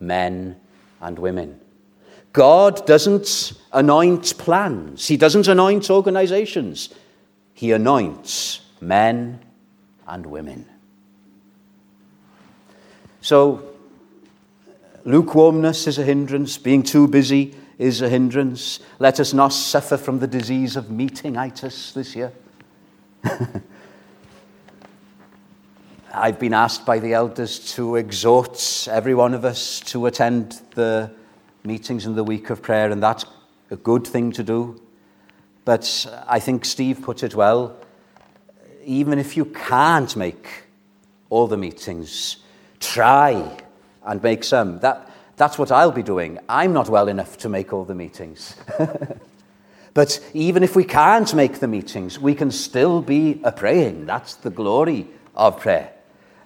men 0.00 0.56
and 1.00 1.18
women. 1.18 1.60
God 2.32 2.84
doesn't 2.86 3.52
anoint 3.72 4.38
plans, 4.38 5.06
He 5.06 5.16
doesn't 5.16 5.46
anoint 5.46 5.90
organizations, 5.90 6.88
He 7.52 7.70
anoints 7.72 8.60
men 8.80 9.40
and 10.08 10.26
women. 10.26 10.66
So, 13.20 13.62
lukewarmness 15.04 15.86
is 15.86 15.98
a 15.98 16.02
hindrance, 16.02 16.58
being 16.58 16.82
too 16.82 17.06
busy 17.06 17.54
is 17.78 18.00
a 18.02 18.08
hindrance. 18.08 18.80
Let 18.98 19.20
us 19.20 19.32
not 19.32 19.52
suffer 19.52 19.96
from 19.96 20.18
the 20.18 20.26
disease 20.26 20.76
of 20.76 20.90
meeting 20.90 21.34
meetingitis 21.34 21.92
this 21.94 22.16
year. 22.16 22.32
I've 26.14 26.38
been 26.38 26.54
asked 26.54 26.86
by 26.86 27.00
the 27.00 27.14
elders 27.14 27.58
to 27.74 27.96
exhort 27.96 28.88
every 28.90 29.14
one 29.14 29.34
of 29.34 29.44
us 29.44 29.80
to 29.80 30.06
attend 30.06 30.62
the 30.74 31.10
meetings 31.64 32.06
in 32.06 32.14
the 32.14 32.24
week 32.24 32.50
of 32.50 32.62
prayer, 32.62 32.90
and 32.90 33.02
that's 33.02 33.24
a 33.70 33.76
good 33.76 34.06
thing 34.06 34.30
to 34.32 34.44
do. 34.44 34.80
But 35.64 36.06
I 36.28 36.38
think 36.38 36.64
Steve 36.64 37.02
put 37.02 37.22
it 37.22 37.34
well 37.34 37.76
even 38.84 39.18
if 39.18 39.36
you 39.36 39.46
can't 39.46 40.14
make 40.16 40.64
all 41.30 41.46
the 41.46 41.56
meetings, 41.56 42.36
try 42.80 43.58
and 44.04 44.22
make 44.22 44.44
some. 44.44 44.78
That, 44.80 45.10
that's 45.36 45.58
what 45.58 45.72
I'll 45.72 45.92
be 45.92 46.02
doing. 46.02 46.38
I'm 46.48 46.72
not 46.72 46.88
well 46.88 47.08
enough 47.08 47.36
to 47.38 47.48
make 47.48 47.72
all 47.72 47.84
the 47.84 47.94
meetings. 47.94 48.56
but 49.94 50.20
even 50.32 50.62
if 50.62 50.76
we 50.76 50.84
can't 50.84 51.32
make 51.34 51.60
the 51.60 51.68
meetings, 51.68 52.18
we 52.18 52.34
can 52.34 52.50
still 52.50 53.02
be 53.02 53.40
a 53.44 53.52
praying. 53.52 54.06
That's 54.06 54.36
the 54.36 54.50
glory 54.50 55.08
of 55.34 55.60
prayer. 55.60 55.92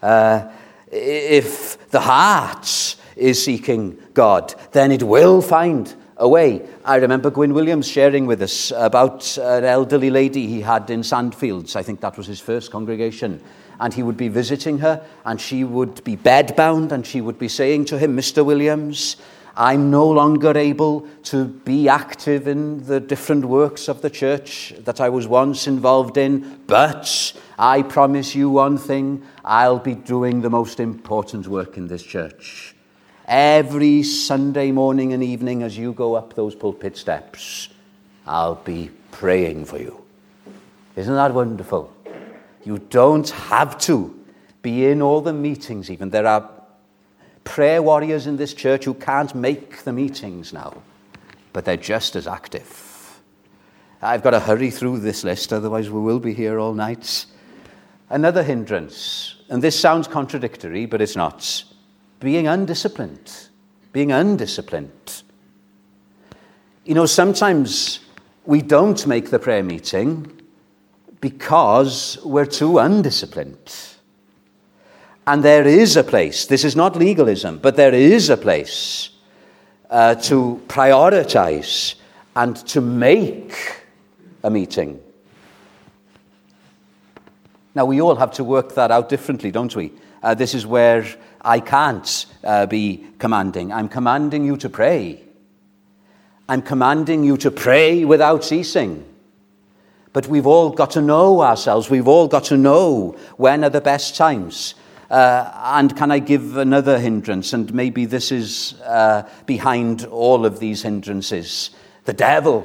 Uh, 0.02 0.50
if 0.90 1.90
the 1.90 2.00
heart 2.00 2.96
is 3.16 3.44
seeking 3.44 3.98
God, 4.14 4.54
then 4.72 4.92
it 4.92 5.02
will 5.02 5.42
find 5.42 5.94
a 6.16 6.28
way. 6.28 6.66
I 6.84 6.96
remember 6.96 7.30
Gwyn 7.30 7.54
Williams 7.54 7.86
sharing 7.86 8.26
with 8.26 8.42
us 8.42 8.72
about 8.74 9.36
an 9.38 9.64
elderly 9.64 10.10
lady 10.10 10.46
he 10.46 10.60
had 10.60 10.88
in 10.90 11.00
Sandfields. 11.00 11.76
I 11.76 11.82
think 11.82 12.00
that 12.00 12.16
was 12.16 12.26
his 12.26 12.40
first 12.40 12.70
congregation. 12.70 13.40
And 13.80 13.94
he 13.94 14.02
would 14.02 14.16
be 14.16 14.28
visiting 14.28 14.78
her, 14.78 15.04
and 15.24 15.40
she 15.40 15.64
would 15.64 16.02
be 16.04 16.16
bedbound, 16.16 16.92
and 16.92 17.06
she 17.06 17.20
would 17.20 17.38
be 17.38 17.48
saying 17.48 17.86
to 17.86 17.98
him, 17.98 18.16
Mr. 18.16 18.44
Williams, 18.44 19.16
I'm 19.60 19.90
no 19.90 20.08
longer 20.08 20.56
able 20.56 21.08
to 21.24 21.46
be 21.46 21.88
active 21.88 22.46
in 22.46 22.86
the 22.86 23.00
different 23.00 23.44
works 23.44 23.88
of 23.88 24.02
the 24.02 24.08
church 24.08 24.72
that 24.84 25.00
I 25.00 25.08
was 25.08 25.26
once 25.26 25.66
involved 25.66 26.16
in, 26.16 26.60
but 26.68 27.32
I 27.58 27.82
promise 27.82 28.36
you 28.36 28.50
one 28.50 28.78
thing 28.78 29.20
I'll 29.44 29.80
be 29.80 29.96
doing 29.96 30.42
the 30.42 30.50
most 30.50 30.78
important 30.78 31.48
work 31.48 31.76
in 31.76 31.88
this 31.88 32.04
church. 32.04 32.76
Every 33.26 34.04
Sunday 34.04 34.70
morning 34.70 35.12
and 35.12 35.24
evening 35.24 35.64
as 35.64 35.76
you 35.76 35.92
go 35.92 36.14
up 36.14 36.34
those 36.34 36.54
pulpit 36.54 36.96
steps, 36.96 37.68
I'll 38.28 38.54
be 38.54 38.90
praying 39.10 39.64
for 39.64 39.78
you. 39.78 40.04
Isn't 40.94 41.14
that 41.14 41.34
wonderful? 41.34 41.92
You 42.68 42.76
don't 42.90 43.30
have 43.30 43.78
to 43.78 44.14
be 44.60 44.84
in 44.88 45.00
all 45.00 45.22
the 45.22 45.32
meetings, 45.32 45.90
even. 45.90 46.10
There 46.10 46.26
are 46.26 46.50
prayer 47.42 47.80
warriors 47.80 48.26
in 48.26 48.36
this 48.36 48.52
church 48.52 48.84
who 48.84 48.92
can't 48.92 49.34
make 49.34 49.84
the 49.84 49.92
meetings 49.94 50.52
now, 50.52 50.82
but 51.54 51.64
they're 51.64 51.78
just 51.78 52.14
as 52.14 52.26
active. 52.26 53.18
I've 54.02 54.22
got 54.22 54.32
to 54.32 54.40
hurry 54.40 54.70
through 54.70 54.98
this 54.98 55.24
list, 55.24 55.50
otherwise, 55.50 55.88
we 55.88 55.98
will 55.98 56.20
be 56.20 56.34
here 56.34 56.58
all 56.58 56.74
night. 56.74 57.24
Another 58.10 58.42
hindrance, 58.42 59.36
and 59.48 59.62
this 59.62 59.80
sounds 59.80 60.06
contradictory, 60.06 60.84
but 60.84 61.00
it's 61.00 61.16
not 61.16 61.64
being 62.20 62.46
undisciplined. 62.46 63.48
Being 63.94 64.12
undisciplined. 64.12 65.22
You 66.84 66.92
know, 66.92 67.06
sometimes 67.06 68.00
we 68.44 68.60
don't 68.60 69.06
make 69.06 69.30
the 69.30 69.38
prayer 69.38 69.62
meeting 69.62 70.37
because 71.20 72.18
we're 72.24 72.46
too 72.46 72.78
undisciplined. 72.78 73.74
And 75.26 75.42
there 75.42 75.66
is 75.66 75.96
a 75.96 76.04
place, 76.04 76.46
this 76.46 76.64
is 76.64 76.74
not 76.74 76.96
legalism, 76.96 77.58
but 77.58 77.76
there 77.76 77.94
is 77.94 78.30
a 78.30 78.36
place 78.36 79.10
uh, 79.90 80.14
to 80.14 80.62
prioritize 80.68 81.96
and 82.34 82.56
to 82.68 82.80
make 82.80 83.52
a 84.42 84.50
meeting. 84.50 85.00
Now, 87.74 87.84
we 87.84 88.00
all 88.00 88.16
have 88.16 88.32
to 88.32 88.44
work 88.44 88.74
that 88.74 88.90
out 88.90 89.08
differently, 89.08 89.50
don't 89.50 89.74
we? 89.76 89.92
Uh, 90.22 90.34
this 90.34 90.54
is 90.54 90.66
where 90.66 91.06
I 91.42 91.60
can't 91.60 92.26
uh, 92.42 92.66
be 92.66 93.06
commanding. 93.18 93.72
I'm 93.72 93.88
commanding 93.88 94.44
you 94.44 94.56
to 94.56 94.68
pray. 94.68 95.22
I'm 96.48 96.62
commanding 96.62 97.22
you 97.22 97.36
to 97.36 97.50
pray 97.50 98.04
without 98.04 98.44
ceasing. 98.44 99.04
But 100.18 100.26
we've 100.26 100.48
all 100.48 100.70
got 100.70 100.90
to 100.90 101.00
know 101.00 101.42
ourselves. 101.42 101.90
We've 101.90 102.08
all 102.08 102.26
got 102.26 102.42
to 102.46 102.56
know 102.56 103.16
when 103.36 103.62
are 103.62 103.70
the 103.70 103.80
best 103.80 104.16
times. 104.16 104.74
Uh, 105.08 105.48
and 105.76 105.96
can 105.96 106.10
I 106.10 106.18
give 106.18 106.56
another 106.56 106.98
hindrance? 106.98 107.52
And 107.52 107.72
maybe 107.72 108.04
this 108.04 108.32
is 108.32 108.74
uh, 108.80 109.28
behind 109.46 110.06
all 110.06 110.44
of 110.44 110.58
these 110.58 110.82
hindrances. 110.82 111.70
The 112.04 112.14
devil. 112.14 112.62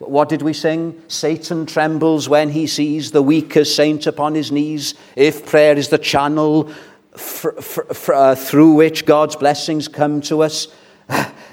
What 0.00 0.28
did 0.28 0.42
we 0.42 0.52
sing? 0.52 1.00
Satan 1.08 1.64
trembles 1.64 2.28
when 2.28 2.50
he 2.50 2.66
sees 2.66 3.10
the 3.10 3.22
weaker 3.22 3.64
saint 3.64 4.06
upon 4.06 4.34
his 4.34 4.52
knees. 4.52 4.94
If 5.16 5.46
prayer 5.46 5.78
is 5.78 5.88
the 5.88 5.96
channel 5.96 6.70
uh, 7.14 8.34
through 8.34 8.74
which 8.74 9.06
God's 9.06 9.36
blessings 9.36 9.88
come 9.88 10.20
to 10.20 10.42
us, 10.42 10.68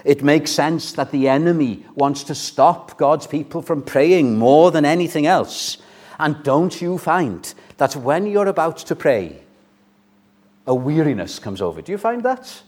it 0.10 0.24
makes 0.24 0.50
sense 0.50 0.94
that 0.94 1.12
the 1.12 1.28
enemy 1.28 1.86
wants 1.94 2.24
to 2.24 2.34
stop 2.34 2.98
God's 2.98 3.28
people 3.28 3.62
from 3.62 3.84
praying 3.84 4.40
more 4.40 4.72
than 4.72 4.84
anything 4.84 5.28
else. 5.28 5.78
And 6.18 6.42
don't 6.42 6.82
you 6.82 6.98
find 6.98 7.54
that 7.78 7.96
when 7.96 8.26
you're 8.26 8.48
about 8.48 8.78
to 8.78 8.96
pray, 8.96 9.44
a 10.66 10.74
weariness 10.74 11.38
comes 11.38 11.62
over? 11.62 11.84
Do 11.84 11.92
you 11.92 12.00
find 12.00 12.24
that? 12.24 12.64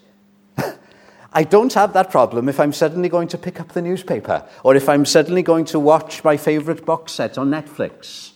I 1.34 1.44
don't 1.44 1.74
have 1.74 1.94
that 1.94 2.12
problem 2.12 2.48
if 2.48 2.60
I'm 2.60 2.74
suddenly 2.74 3.10
going 3.10 3.30
to 3.30 3.40
pick 3.40 3.60
up 3.60 3.70
the 3.70 3.82
newspaper 3.82 4.48
or 4.64 4.76
if 4.76 4.88
I'm 4.88 5.04
suddenly 5.04 5.42
going 5.42 5.66
to 5.66 5.80
watch 5.80 6.24
my 6.24 6.38
favorite 6.38 6.86
box 6.86 7.14
set 7.14 7.40
on 7.40 7.50
Netflix. 7.50 8.34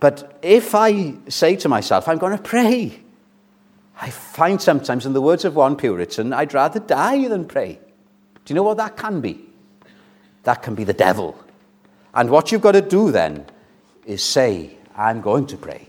But 0.00 0.40
if 0.42 0.74
I 0.74 1.14
say 1.28 1.54
to 1.54 1.68
myself, 1.68 2.08
I'm 2.08 2.18
going 2.18 2.36
to 2.36 2.42
pray, 2.42 3.00
I 4.00 4.10
find 4.10 4.60
sometimes, 4.60 5.06
in 5.06 5.14
the 5.14 5.22
words 5.22 5.44
of 5.44 5.56
one 5.56 5.76
Puritan, 5.76 6.32
I'd 6.32 6.52
rather 6.52 6.80
die 6.80 7.28
than 7.28 7.46
pray. 7.46 7.78
Do 8.44 8.52
you 8.52 8.54
know 8.54 8.62
what 8.62 8.76
that 8.76 8.96
can 8.96 9.20
be? 9.20 9.44
That 10.42 10.62
can 10.62 10.74
be 10.74 10.84
the 10.84 10.92
devil. 10.92 11.36
And 12.14 12.30
what 12.30 12.52
you've 12.52 12.62
got 12.62 12.72
to 12.72 12.82
do 12.82 13.10
then 13.10 13.46
is 14.04 14.22
say, 14.22 14.76
I'm 14.96 15.20
going 15.20 15.46
to 15.48 15.56
pray. 15.56 15.86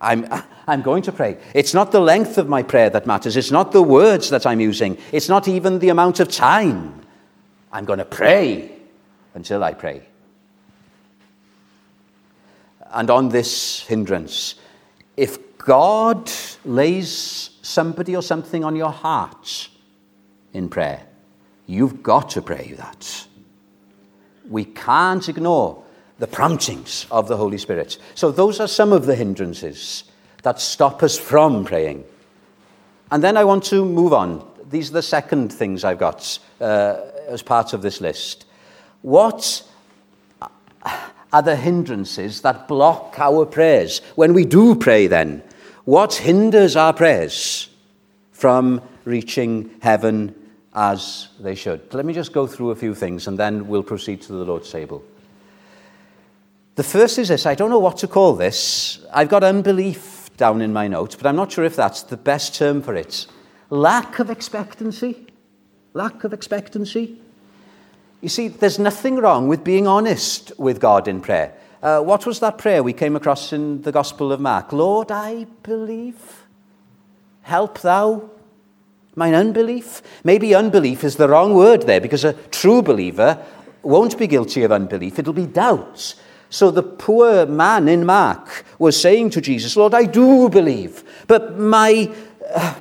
I'm, 0.00 0.26
I'm 0.66 0.82
going 0.82 1.02
to 1.02 1.12
pray. 1.12 1.38
It's 1.54 1.74
not 1.74 1.92
the 1.92 2.00
length 2.00 2.38
of 2.38 2.48
my 2.48 2.62
prayer 2.62 2.90
that 2.90 3.06
matters. 3.06 3.36
It's 3.36 3.50
not 3.50 3.72
the 3.72 3.82
words 3.82 4.30
that 4.30 4.46
I'm 4.46 4.60
using. 4.60 4.96
It's 5.12 5.28
not 5.28 5.48
even 5.48 5.78
the 5.78 5.88
amount 5.88 6.20
of 6.20 6.28
time. 6.30 7.02
I'm 7.72 7.84
going 7.84 7.98
to 7.98 8.04
pray 8.04 8.72
until 9.34 9.64
I 9.64 9.74
pray. 9.74 10.02
And 12.90 13.10
on 13.10 13.28
this 13.28 13.80
hindrance, 13.80 14.54
if 15.16 15.38
God 15.68 16.32
lays 16.64 17.50
somebody 17.60 18.16
or 18.16 18.22
something 18.22 18.64
on 18.64 18.74
your 18.74 18.90
heart 18.90 19.68
in 20.54 20.70
prayer, 20.70 21.02
you've 21.66 22.02
got 22.02 22.30
to 22.30 22.40
pray 22.40 22.72
that. 22.78 23.26
We 24.48 24.64
can't 24.64 25.28
ignore 25.28 25.84
the 26.18 26.26
promptings 26.26 27.06
of 27.10 27.28
the 27.28 27.36
Holy 27.36 27.58
Spirit. 27.58 27.98
So, 28.14 28.30
those 28.30 28.60
are 28.60 28.66
some 28.66 28.94
of 28.94 29.04
the 29.04 29.14
hindrances 29.14 30.04
that 30.42 30.58
stop 30.58 31.02
us 31.02 31.18
from 31.18 31.66
praying. 31.66 32.02
And 33.10 33.22
then 33.22 33.36
I 33.36 33.44
want 33.44 33.62
to 33.64 33.84
move 33.84 34.14
on. 34.14 34.50
These 34.70 34.88
are 34.88 34.94
the 34.94 35.02
second 35.02 35.52
things 35.52 35.84
I've 35.84 35.98
got 35.98 36.38
uh, 36.62 37.02
as 37.26 37.42
part 37.42 37.74
of 37.74 37.82
this 37.82 38.00
list. 38.00 38.46
What 39.02 39.62
are 41.30 41.42
the 41.42 41.56
hindrances 41.56 42.40
that 42.40 42.68
block 42.68 43.18
our 43.18 43.44
prayers? 43.44 43.98
When 44.14 44.32
we 44.32 44.46
do 44.46 44.74
pray, 44.74 45.08
then, 45.08 45.42
what 45.88 46.12
hinders 46.12 46.76
our 46.76 46.92
prayers 46.92 47.70
from 48.32 48.82
reaching 49.06 49.70
heaven 49.80 50.34
as 50.74 51.28
they 51.40 51.54
should? 51.54 51.94
Let 51.94 52.04
me 52.04 52.12
just 52.12 52.34
go 52.34 52.46
through 52.46 52.72
a 52.72 52.76
few 52.76 52.94
things 52.94 53.26
and 53.26 53.38
then 53.38 53.68
we'll 53.68 53.82
proceed 53.82 54.20
to 54.22 54.34
the 54.34 54.44
Lord's 54.44 54.70
table. 54.70 55.02
The 56.74 56.82
first 56.82 57.18
is 57.18 57.28
this 57.28 57.46
I 57.46 57.54
don't 57.54 57.70
know 57.70 57.78
what 57.78 57.96
to 57.98 58.06
call 58.06 58.34
this. 58.34 59.00
I've 59.14 59.30
got 59.30 59.42
unbelief 59.42 60.28
down 60.36 60.60
in 60.60 60.74
my 60.74 60.88
notes, 60.88 61.16
but 61.16 61.26
I'm 61.26 61.36
not 61.36 61.52
sure 61.52 61.64
if 61.64 61.76
that's 61.76 62.02
the 62.02 62.18
best 62.18 62.54
term 62.54 62.82
for 62.82 62.94
it. 62.94 63.26
Lack 63.70 64.18
of 64.18 64.28
expectancy. 64.28 65.26
Lack 65.94 66.22
of 66.22 66.34
expectancy. 66.34 67.18
You 68.20 68.28
see, 68.28 68.48
there's 68.48 68.78
nothing 68.78 69.16
wrong 69.16 69.48
with 69.48 69.64
being 69.64 69.86
honest 69.86 70.52
with 70.58 70.80
God 70.80 71.08
in 71.08 71.22
prayer. 71.22 71.54
Uh, 71.82 72.00
what 72.00 72.26
was 72.26 72.40
that 72.40 72.58
prayer 72.58 72.82
we 72.82 72.92
came 72.92 73.14
across 73.14 73.52
in 73.52 73.82
the 73.82 73.92
Gospel 73.92 74.32
of 74.32 74.40
Mark? 74.40 74.72
Lord, 74.72 75.10
I 75.10 75.46
believe. 75.62 76.44
Help 77.42 77.80
thou 77.80 78.30
mine 79.18 79.34
unbelief. 79.34 80.00
Maybe 80.24 80.54
unbelief 80.54 81.04
is 81.04 81.16
the 81.16 81.28
wrong 81.28 81.54
word 81.54 81.82
there 81.82 82.00
because 82.00 82.24
a 82.24 82.32
true 82.50 82.80
believer 82.80 83.44
won't 83.82 84.18
be 84.18 84.26
guilty 84.26 84.62
of 84.62 84.72
unbelief, 84.72 85.18
it'll 85.18 85.32
be 85.32 85.46
doubt. 85.46 86.14
So 86.50 86.70
the 86.70 86.82
poor 86.82 87.44
man 87.44 87.88
in 87.88 88.06
Mark 88.06 88.64
was 88.78 88.98
saying 88.98 89.30
to 89.30 89.40
Jesus, 89.40 89.76
Lord, 89.76 89.92
I 89.92 90.04
do 90.04 90.48
believe, 90.48 91.04
but 91.26 91.58
my 91.58 92.10
uh, 92.54 92.74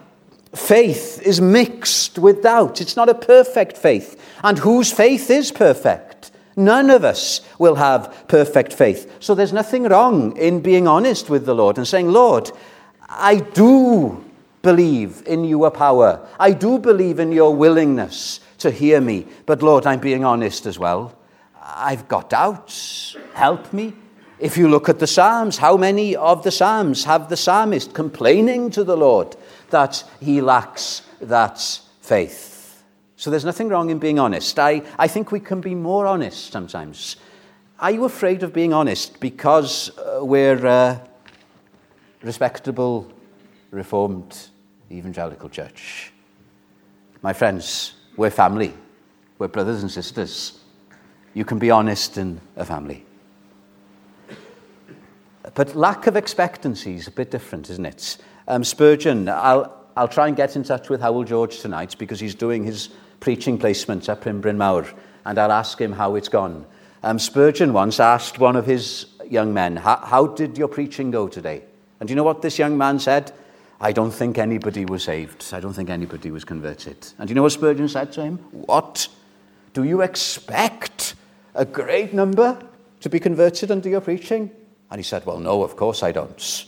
faith 0.54 1.22
is 1.22 1.42
mixed 1.42 2.18
with 2.18 2.44
doubt. 2.44 2.80
It's 2.80 2.96
not 2.96 3.10
a 3.10 3.14
perfect 3.14 3.78
faith. 3.78 4.22
And 4.44 4.58
whose 4.58 4.92
faith 4.94 5.30
is 5.30 5.52
perfect? 5.52 6.07
None 6.58 6.90
of 6.90 7.06
us 7.06 7.42
will 7.60 7.76
have 7.76 8.26
perfect 8.28 8.74
faith. 8.74 9.18
So 9.20 9.36
there's 9.36 9.54
nothing 9.54 9.84
wrong 9.84 10.36
in 10.36 10.60
being 10.60 10.88
honest 10.88 11.30
with 11.30 11.46
the 11.46 11.54
Lord 11.54 11.78
and 11.78 11.88
saying, 11.88 12.12
Lord, 12.12 12.52
I 13.08 13.36
do 13.38 14.26
believe 14.64 15.22
in 15.28 15.46
your 15.46 15.70
power. 15.70 16.28
I 16.40 16.52
do 16.52 16.80
believe 16.80 17.20
in 17.20 17.32
your 17.32 17.56
willingness 17.56 18.40
to 18.58 18.72
hear 18.72 19.00
me. 19.00 19.28
But 19.46 19.62
Lord, 19.62 19.86
I'm 19.86 20.00
being 20.00 20.26
honest 20.26 20.66
as 20.66 20.80
well. 20.80 21.16
I've 21.62 22.08
got 22.08 22.32
doubts. 22.32 23.16
Help 23.36 23.72
me. 23.72 23.94
If 24.40 24.58
you 24.58 24.68
look 24.68 24.90
at 24.90 24.98
the 24.98 25.08
Psalms, 25.08 25.58
how 25.58 25.78
many 25.78 26.16
of 26.16 26.44
the 26.44 26.52
Psalms 26.52 27.04
have 27.04 27.30
the 27.30 27.38
psalmist 27.38 27.94
complaining 27.94 28.72
to 28.72 28.84
the 28.84 28.98
Lord 28.98 29.36
that 29.70 30.04
he 30.20 30.42
lacks 30.42 31.04
that 31.22 31.60
faith? 32.02 32.57
So 33.18 33.32
there's 33.32 33.46
nothing 33.46 33.68
wrong 33.68 33.90
in 33.90 33.98
being 33.98 34.20
honest. 34.20 34.60
I, 34.60 34.84
I 35.00 35.08
think 35.08 35.32
we 35.32 35.40
can 35.40 35.60
be 35.60 35.74
more 35.74 36.06
honest 36.06 36.52
sometimes. 36.52 37.16
Are 37.80 37.90
you 37.90 38.06
afraid 38.06 38.44
of 38.44 38.54
being 38.54 38.74
honest 38.74 39.20
because 39.20 39.90
uh, 39.98 40.20
we're 40.22 40.64
a 40.64 41.02
respectable, 42.22 43.12
reformed, 43.72 44.50
evangelical 44.92 45.50
church? 45.50 46.14
My 47.24 47.34
friends, 47.34 47.96
we're 48.18 48.30
family. 48.30 48.72
We're 49.40 49.48
brothers 49.48 49.82
and 49.82 49.92
sisters. 49.92 50.60
You 51.34 51.44
can 51.44 51.58
be 51.58 51.72
honest 51.72 52.20
in 52.20 52.40
a 52.56 52.66
family. 52.66 53.04
But 55.56 55.76
lack 55.76 56.06
of 56.06 56.16
expectancy 56.16 56.96
is 56.96 57.08
a 57.08 57.12
bit 57.12 57.32
different, 57.32 57.72
isn't 57.72 57.86
it? 57.86 58.18
Um, 58.48 58.64
Spurgeon, 58.64 59.28
I'll, 59.28 59.76
I'll 59.96 60.08
try 60.08 60.28
and 60.28 60.38
get 60.38 60.56
in 60.56 60.64
touch 60.64 60.90
with 60.90 61.02
Howell 61.02 61.24
George 61.24 61.62
tonight 61.62 61.96
because 61.98 62.20
he's 62.20 62.36
doing 62.36 62.64
his 62.64 62.90
preaching 63.20 63.58
placement 63.58 64.08
in 64.08 64.42
Bryn 64.42 64.58
Mawr, 64.58 64.86
and 65.26 65.38
I'll 65.38 65.52
ask 65.52 65.80
him 65.80 65.94
how 65.94 66.16
it's 66.16 66.30
gone. 66.30 66.66
Um, 67.04 67.20
Spurgeon 67.20 67.74
once 67.74 68.00
asked 68.00 68.40
one 68.40 68.56
of 68.56 68.66
his 68.66 69.08
young 69.30 69.54
men, 69.54 69.76
How 69.78 70.28
did 70.28 70.58
your 70.58 70.68
preaching 70.68 71.12
go 71.12 71.28
today? 71.28 71.64
And 72.00 72.08
do 72.08 72.12
you 72.12 72.16
know 72.16 72.24
what 72.24 72.42
this 72.42 72.60
young 72.60 72.78
man 72.78 73.00
said? 73.00 73.32
I 73.80 73.92
don't 73.92 74.12
think 74.12 74.38
anybody 74.38 74.86
was 74.86 75.04
saved. 75.04 75.54
I 75.54 75.60
don't 75.60 75.74
think 75.74 75.90
anybody 75.90 76.32
was 76.32 76.44
converted. 76.44 76.98
And 77.18 77.28
do 77.28 77.32
you 77.32 77.36
know 77.36 77.44
what 77.44 77.52
Spurgeon 77.52 77.88
said 77.88 78.12
to 78.14 78.24
him? 78.24 78.38
What? 78.52 79.08
Do 79.74 79.84
you 79.84 80.02
expect 80.02 81.16
a 81.54 81.66
great 81.66 82.14
number 82.14 82.60
to 83.02 83.10
be 83.10 83.20
converted 83.20 83.70
under 83.70 83.90
your 83.90 84.02
preaching? 84.02 84.50
And 84.90 85.00
he 85.00 85.04
said, 85.04 85.26
Well, 85.26 85.40
no, 85.40 85.64
of 85.64 85.76
course 85.76 86.02
I 86.02 86.12
don't. 86.12 86.66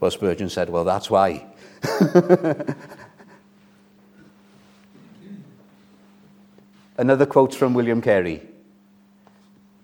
Well, 0.00 0.10
Spurgeon 0.10 0.48
said, 0.48 0.70
Well, 0.70 0.84
that's 0.84 1.10
why. 1.10 1.46
Another 6.98 7.26
quote 7.26 7.54
from 7.54 7.74
William 7.74 8.00
Carey. 8.00 8.42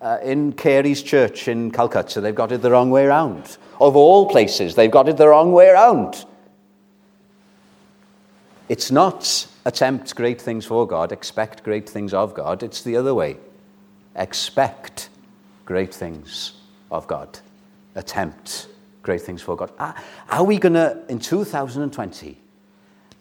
Uh, 0.01 0.19
in 0.23 0.53
Carey's 0.53 1.03
church 1.03 1.47
in 1.47 1.71
Calcutta, 1.71 2.21
they've 2.21 2.35
got 2.35 2.51
it 2.51 2.63
the 2.63 2.71
wrong 2.71 2.91
way 2.91 3.05
around. 3.05 3.57
Of 3.81 3.95
all 3.95 4.29
places, 4.29 4.75
they've 4.75 4.91
got 4.91 5.09
it 5.09 5.17
the 5.17 5.29
wrong 5.29 5.53
way 5.53 5.69
around. 5.69 6.25
It's 8.69 8.91
not 8.91 9.47
attempt 9.65 10.15
great 10.17 10.41
things 10.41 10.65
for 10.65 10.87
God, 10.87 11.13
expect 11.13 11.63
great 11.63 11.89
things 11.89 12.15
of 12.15 12.35
God. 12.35 12.63
It's 12.63 12.83
the 12.83 12.97
other 12.97 13.15
way. 13.15 13.37
Expect 14.17 15.09
great 15.65 15.95
things 15.95 16.53
of 16.91 17.07
God. 17.07 17.39
Attempt 17.95 18.69
great 19.03 19.21
things 19.21 19.43
for 19.43 19.57
God. 19.57 19.71
Are 20.31 20.45
we 20.45 20.59
going 20.59 20.75
to, 20.75 21.03
in 21.09 21.19
2020, 21.19 22.39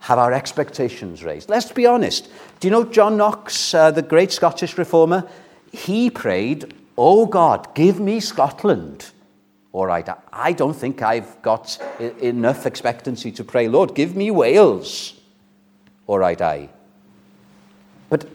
have 0.02 0.20
our 0.20 0.34
expectations 0.34 1.24
raised? 1.24 1.50
Let's 1.50 1.72
be 1.72 1.86
honest. 1.86 2.30
Do 2.60 2.68
you 2.68 2.72
know 2.72 2.84
John 2.84 3.18
Knox, 3.18 3.74
uh, 3.74 3.92
the 3.92 4.02
great 4.02 4.32
Scottish 4.32 4.78
reformer? 4.78 5.28
He 5.72 6.10
prayed, 6.10 6.74
Oh 6.98 7.26
God, 7.26 7.74
give 7.74 8.00
me 8.00 8.20
Scotland. 8.20 9.12
All 9.74 9.86
right, 9.86 10.08
I 10.34 10.52
don't 10.52 10.74
think 10.74 11.02
I've 11.02 11.42
got 11.42 11.82
enough 12.20 12.66
expectancy 12.66 13.32
to 13.32 13.44
pray, 13.44 13.70
Lord, 13.70 13.96
give 13.96 14.16
me 14.16 14.30
Wales. 14.30 15.14
All 16.08 16.20
right, 16.20 16.42
I. 16.42 16.70
But 18.10 18.28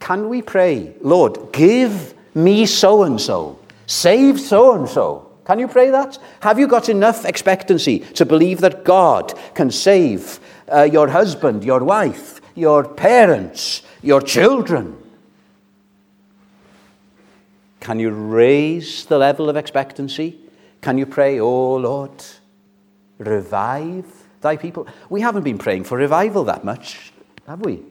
can 0.00 0.28
we 0.28 0.42
pray, 0.42 0.94
Lord, 1.00 1.52
give 1.52 2.14
me 2.34 2.66
so 2.66 3.04
and 3.04 3.20
so, 3.20 3.60
save 3.86 4.40
so 4.40 4.74
and 4.74 4.88
so? 4.88 5.30
Can 5.44 5.58
you 5.58 5.68
pray 5.68 5.90
that? 5.90 6.18
Have 6.40 6.58
you 6.58 6.66
got 6.66 6.88
enough 6.88 7.24
expectancy 7.24 8.00
to 8.00 8.24
believe 8.24 8.60
that 8.60 8.84
God 8.84 9.34
can 9.54 9.70
save 9.70 10.40
uh, 10.70 10.82
your 10.82 11.08
husband, 11.08 11.64
your 11.64 11.82
wife, 11.84 12.40
your 12.54 12.84
parents, 12.84 13.82
your 14.02 14.20
children? 14.20 14.96
Can 17.80 17.98
you 17.98 18.10
raise 18.10 19.06
the 19.06 19.18
level 19.18 19.48
of 19.48 19.56
expectancy? 19.56 20.38
Can 20.80 20.98
you 20.98 21.06
pray, 21.06 21.40
Oh 21.40 21.76
Lord, 21.76 22.12
revive 23.18 24.06
thy 24.40 24.56
people? 24.56 24.86
We 25.08 25.20
haven't 25.20 25.42
been 25.42 25.58
praying 25.58 25.84
for 25.84 25.98
revival 25.98 26.44
that 26.44 26.64
much, 26.64 27.12
have 27.46 27.60
we? 27.60 27.82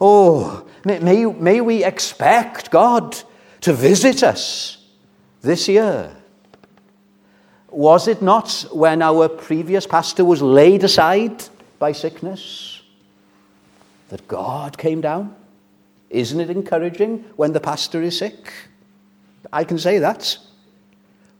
Oh, 0.00 0.66
may, 0.84 0.98
may, 0.98 1.24
may 1.24 1.60
we 1.60 1.84
expect 1.84 2.70
God 2.70 3.16
to 3.62 3.72
visit 3.72 4.22
us 4.22 4.78
this 5.42 5.68
year. 5.68 6.14
Was 7.76 8.08
it 8.08 8.22
not 8.22 8.64
when 8.72 9.02
our 9.02 9.28
previous 9.28 9.86
pastor 9.86 10.24
was 10.24 10.40
laid 10.40 10.82
aside 10.82 11.44
by 11.78 11.92
sickness 11.92 12.80
that 14.08 14.26
God 14.26 14.78
came 14.78 15.02
down? 15.02 15.36
Isn't 16.08 16.40
it 16.40 16.48
encouraging 16.48 17.22
when 17.36 17.52
the 17.52 17.60
pastor 17.60 18.00
is 18.00 18.16
sick? 18.16 18.50
I 19.52 19.64
can 19.64 19.76
say 19.78 19.98
that. 19.98 20.38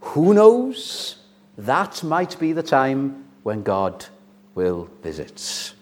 Who 0.00 0.34
knows? 0.34 1.16
That 1.56 2.04
might 2.04 2.38
be 2.38 2.52
the 2.52 2.62
time 2.62 3.24
when 3.42 3.62
God 3.62 4.04
will 4.54 4.90
visit. 5.02 5.72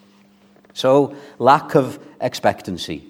So, 0.72 1.16
lack 1.40 1.74
of 1.74 1.98
expectancy. 2.20 3.08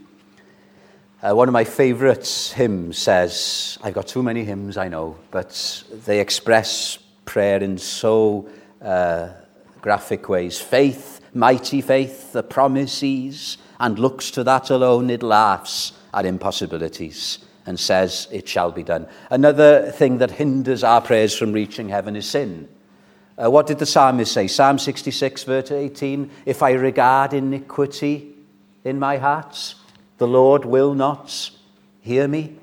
Uh, 1.22 1.34
one 1.34 1.48
of 1.48 1.52
my 1.52 1.64
favourite 1.64 2.26
hymns 2.56 2.96
says, 2.96 3.76
I've 3.82 3.92
got 3.92 4.06
too 4.06 4.22
many 4.22 4.44
hymns, 4.44 4.78
I 4.78 4.88
know, 4.88 5.18
but 5.30 5.84
they 6.06 6.20
express 6.20 7.00
prayer 7.34 7.60
in 7.60 7.76
so 7.76 8.48
uh, 8.80 9.28
graphic 9.80 10.28
ways. 10.28 10.60
Faith, 10.60 11.20
mighty 11.34 11.80
faith, 11.80 12.32
the 12.32 12.44
promises, 12.44 13.58
and 13.80 13.98
looks 13.98 14.30
to 14.30 14.44
that 14.44 14.70
alone, 14.70 15.10
it 15.10 15.20
laughs 15.20 15.94
at 16.14 16.26
impossibilities 16.26 17.40
and 17.66 17.80
says, 17.80 18.28
It 18.30 18.46
shall 18.46 18.70
be 18.70 18.84
done. 18.84 19.08
Another 19.30 19.90
thing 19.90 20.18
that 20.18 20.30
hinders 20.30 20.84
our 20.84 21.00
prayers 21.00 21.36
from 21.36 21.52
reaching 21.52 21.88
heaven 21.88 22.14
is 22.14 22.30
sin. 22.30 22.68
Uh, 23.36 23.50
what 23.50 23.66
did 23.66 23.80
the 23.80 23.86
psalmist 23.86 24.32
say? 24.32 24.46
Psalm 24.46 24.78
66, 24.78 25.42
verse 25.42 25.72
18 25.72 26.30
If 26.46 26.62
I 26.62 26.70
regard 26.70 27.32
iniquity 27.32 28.32
in 28.84 29.00
my 29.00 29.16
heart, 29.16 29.74
the 30.18 30.28
Lord 30.28 30.64
will 30.64 30.94
not 30.94 31.50
hear 32.00 32.28
me. 32.28 32.60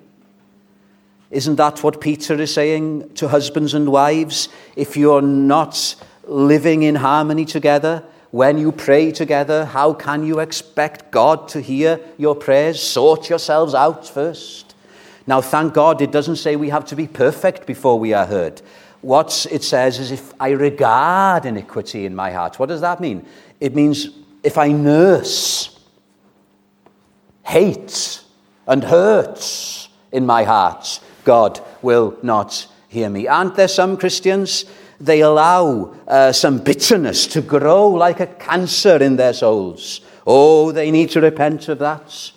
Isn't 1.32 1.56
that 1.56 1.82
what 1.82 2.02
Peter 2.02 2.34
is 2.36 2.54
saying 2.54 3.14
to 3.16 3.30
husbands 3.30 3.74
and 3.74 3.90
wives? 3.90 4.50
If 4.76 4.98
you're 4.98 5.22
not 5.22 5.96
living 6.26 6.84
in 6.84 6.96
harmony 6.96 7.46
together, 7.46 8.04
when 8.32 8.58
you 8.58 8.72
pray 8.72 9.12
together, 9.12 9.66
how 9.66 9.94
can 9.94 10.26
you 10.26 10.40
expect 10.40 11.12
God 11.12 11.48
to 11.50 11.62
hear 11.62 12.00
your 12.18 12.36
prayers? 12.36 12.82
Sort 12.82 13.30
yourselves 13.30 13.74
out 13.74 14.08
first. 14.08 14.76
Now, 15.26 15.42
thank 15.42 15.74
God 15.74 16.02
it 16.02 16.12
doesn't 16.12 16.38
say 16.38 16.56
we 16.56 16.70
have 16.70 16.86
to 16.86 16.96
be 16.96 17.08
perfect 17.08 17.66
before 17.66 18.00
we 18.00 18.14
are 18.14 18.26
heard. 18.26 18.62
What 19.02 19.48
it 19.50 19.64
says 19.64 20.00
is 20.00 20.12
if 20.12 20.34
I 20.40 20.52
regard 20.52 21.46
iniquity 21.46 22.06
in 22.06 22.16
my 22.16 22.32
heart. 22.32 22.60
What 22.60 22.70
does 22.70 22.82
that 22.82 23.00
mean? 23.00 23.26
It 23.60 23.76
means 23.76 24.10
if 24.44 24.58
I 24.58 24.72
nurse 24.72 25.80
hate 27.44 28.22
and 28.68 28.84
hurts 28.84 29.90
in 30.12 30.26
my 30.26 30.44
heart, 30.44 31.00
God 31.24 31.60
will 31.82 32.18
not 32.22 32.68
hear 32.88 33.10
me. 33.10 33.28
Aren't 33.28 33.56
there 33.56 33.68
some 33.68 33.98
Christians? 33.98 34.66
They 35.00 35.22
allow 35.22 35.96
uh, 36.08 36.32
some 36.32 36.60
bitterness 36.60 37.26
to 37.28 37.42
grow 37.42 37.88
like 37.90 38.20
a 38.20 38.28
cancer 38.28 38.98
in 38.98 39.16
their 39.16 39.34
souls. 39.34 40.02
Oh, 40.28 40.72
they 40.72 40.92
need 40.92 41.10
to 41.12 41.22
repent 41.22 41.68
of 41.70 41.80
that. 41.80 42.32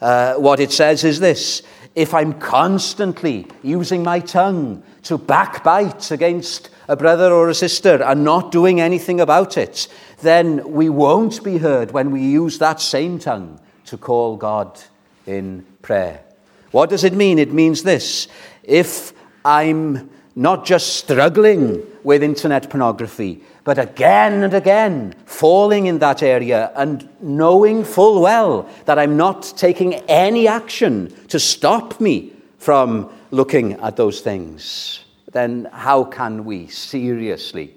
Uh, 0.00 0.34
what 0.34 0.60
it 0.60 0.72
says 0.72 1.04
is 1.04 1.20
this 1.20 1.62
if 1.94 2.14
I'm 2.14 2.34
constantly 2.34 3.46
using 3.62 4.04
my 4.04 4.20
tongue 4.20 4.82
to 5.04 5.18
backbite 5.18 6.10
against 6.10 6.70
a 6.86 6.96
brother 6.96 7.32
or 7.32 7.48
a 7.48 7.54
sister 7.54 8.02
and 8.02 8.24
not 8.24 8.52
doing 8.52 8.80
anything 8.80 9.20
about 9.20 9.56
it, 9.56 9.88
then 10.22 10.72
we 10.72 10.88
won't 10.88 11.42
be 11.42 11.58
heard 11.58 11.90
when 11.90 12.10
we 12.10 12.22
use 12.22 12.58
that 12.58 12.80
same 12.80 13.18
tongue 13.18 13.60
to 13.86 13.96
call 13.96 14.36
God 14.36 14.80
in 15.26 15.66
prayer. 15.82 16.22
What 16.70 16.90
does 16.90 17.04
it 17.04 17.14
mean? 17.14 17.38
It 17.38 17.52
means 17.52 17.82
this 17.82 18.28
if 18.62 19.12
I'm 19.44 20.10
not 20.36 20.64
just 20.64 20.96
struggling 20.96 21.82
with 22.04 22.22
internet 22.22 22.70
pornography, 22.70 23.42
but 23.64 23.78
again 23.78 24.44
and 24.44 24.54
again 24.54 25.14
falling 25.26 25.86
in 25.86 25.98
that 25.98 26.22
area 26.22 26.70
and 26.76 27.08
knowing 27.20 27.84
full 27.84 28.22
well 28.22 28.68
that 28.84 28.98
I'm 28.98 29.16
not 29.16 29.52
taking 29.56 29.94
any 29.94 30.46
action 30.46 31.12
to 31.28 31.40
stop 31.40 32.00
me 32.00 32.32
from 32.58 33.10
looking 33.30 33.72
at 33.74 33.96
those 33.96 34.20
things, 34.20 35.04
then 35.32 35.68
how 35.72 36.04
can 36.04 36.44
we 36.44 36.66
seriously 36.68 37.74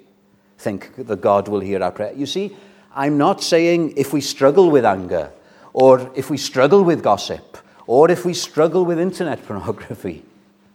think 0.58 0.96
that 0.98 1.20
God 1.20 1.48
will 1.48 1.60
hear 1.60 1.82
our 1.82 1.92
prayer? 1.92 2.14
You 2.16 2.26
see, 2.26 2.56
I'm 2.96 3.18
not 3.18 3.42
saying 3.42 3.94
if 3.98 4.14
we 4.14 4.22
struggle 4.22 4.70
with 4.70 4.86
anger 4.86 5.32
or 5.74 6.12
if 6.16 6.30
we 6.30 6.38
struggle 6.38 6.84
with 6.84 7.02
gossip, 7.02 7.58
or 7.92 8.10
if 8.10 8.24
we 8.24 8.34
struggle 8.34 8.86
with 8.86 8.98
internet 8.98 9.46
pornography, 9.46 10.24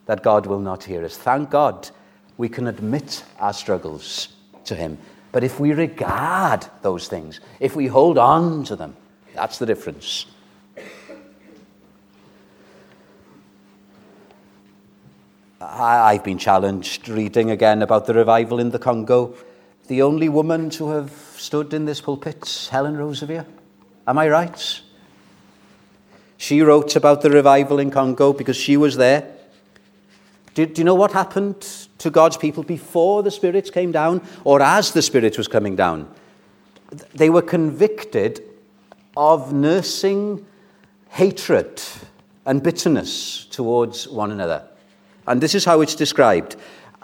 that 0.05 0.23
God 0.23 0.45
will 0.45 0.61
not 0.61 0.85
hear 0.85 1.03
us. 1.03 1.17
Thank 1.17 1.49
God 1.49 1.89
we 2.37 2.47
can 2.47 2.67
admit 2.67 3.25
our 3.39 3.55
struggles 3.55 4.29
to 4.67 4.75
Him. 4.75 4.99
But 5.33 5.43
if 5.43 5.59
we 5.59 5.73
regard 5.73 6.67
those 6.83 7.09
things, 7.09 7.41
if 7.59 7.75
we 7.75 7.87
hold 7.87 8.19
on 8.19 8.65
to 8.65 8.77
them, 8.77 8.95
that's 9.35 9.59
the 9.59 9.65
difference. 9.65 10.27
I've 15.59 16.23
been 16.23 16.37
challenged 16.37 17.09
reading 17.09 17.51
again 17.51 17.81
about 17.81 18.05
the 18.05 18.13
revival 18.13 18.61
in 18.61 18.69
the 18.69 18.79
Congo. 18.79 19.35
The 19.87 20.03
only 20.03 20.29
woman 20.29 20.69
to 20.71 20.91
have 20.91 21.13
stood 21.39 21.73
in 21.73 21.87
this 21.87 22.03
pulpit, 22.03 22.69
Helen 22.71 22.95
Roseveare. 22.99 23.47
Am 24.07 24.19
I 24.19 24.29
right? 24.29 24.83
She 26.39 26.61
wrote 26.61 26.97
about 26.97 27.23
the 27.23 27.31
revival 27.31 27.79
in 27.79 27.91
Congo 27.91 28.33
because 28.33 28.57
she 28.57 28.77
was 28.77 28.97
there. 28.97 29.33
Do, 30.55 30.67
do, 30.67 30.81
you 30.81 30.85
know 30.85 30.95
what 30.95 31.13
happened 31.13 31.61
to 31.99 32.11
God's 32.11 32.37
people 32.37 32.63
before 32.63 33.23
the 33.23 33.31
Spirit 33.31 33.73
came 33.73 33.93
down 33.93 34.23
or 34.45 34.63
as 34.63 34.93
the 34.93 35.03
Spirit 35.03 35.37
was 35.37 35.49
coming 35.49 35.77
down? 35.77 36.09
They 37.15 37.31
were 37.31 37.43
convicted 37.43 38.43
of 39.17 39.53
nursing 39.53 40.47
hatred 41.11 41.83
and 42.45 42.63
bitterness 42.63 43.47
towards 43.47 44.09
one 44.09 44.31
another. 44.31 44.67
And 45.27 45.41
this 45.41 45.55
is 45.55 45.65
how 45.65 45.81
it's 45.81 45.95
described. 45.95 46.57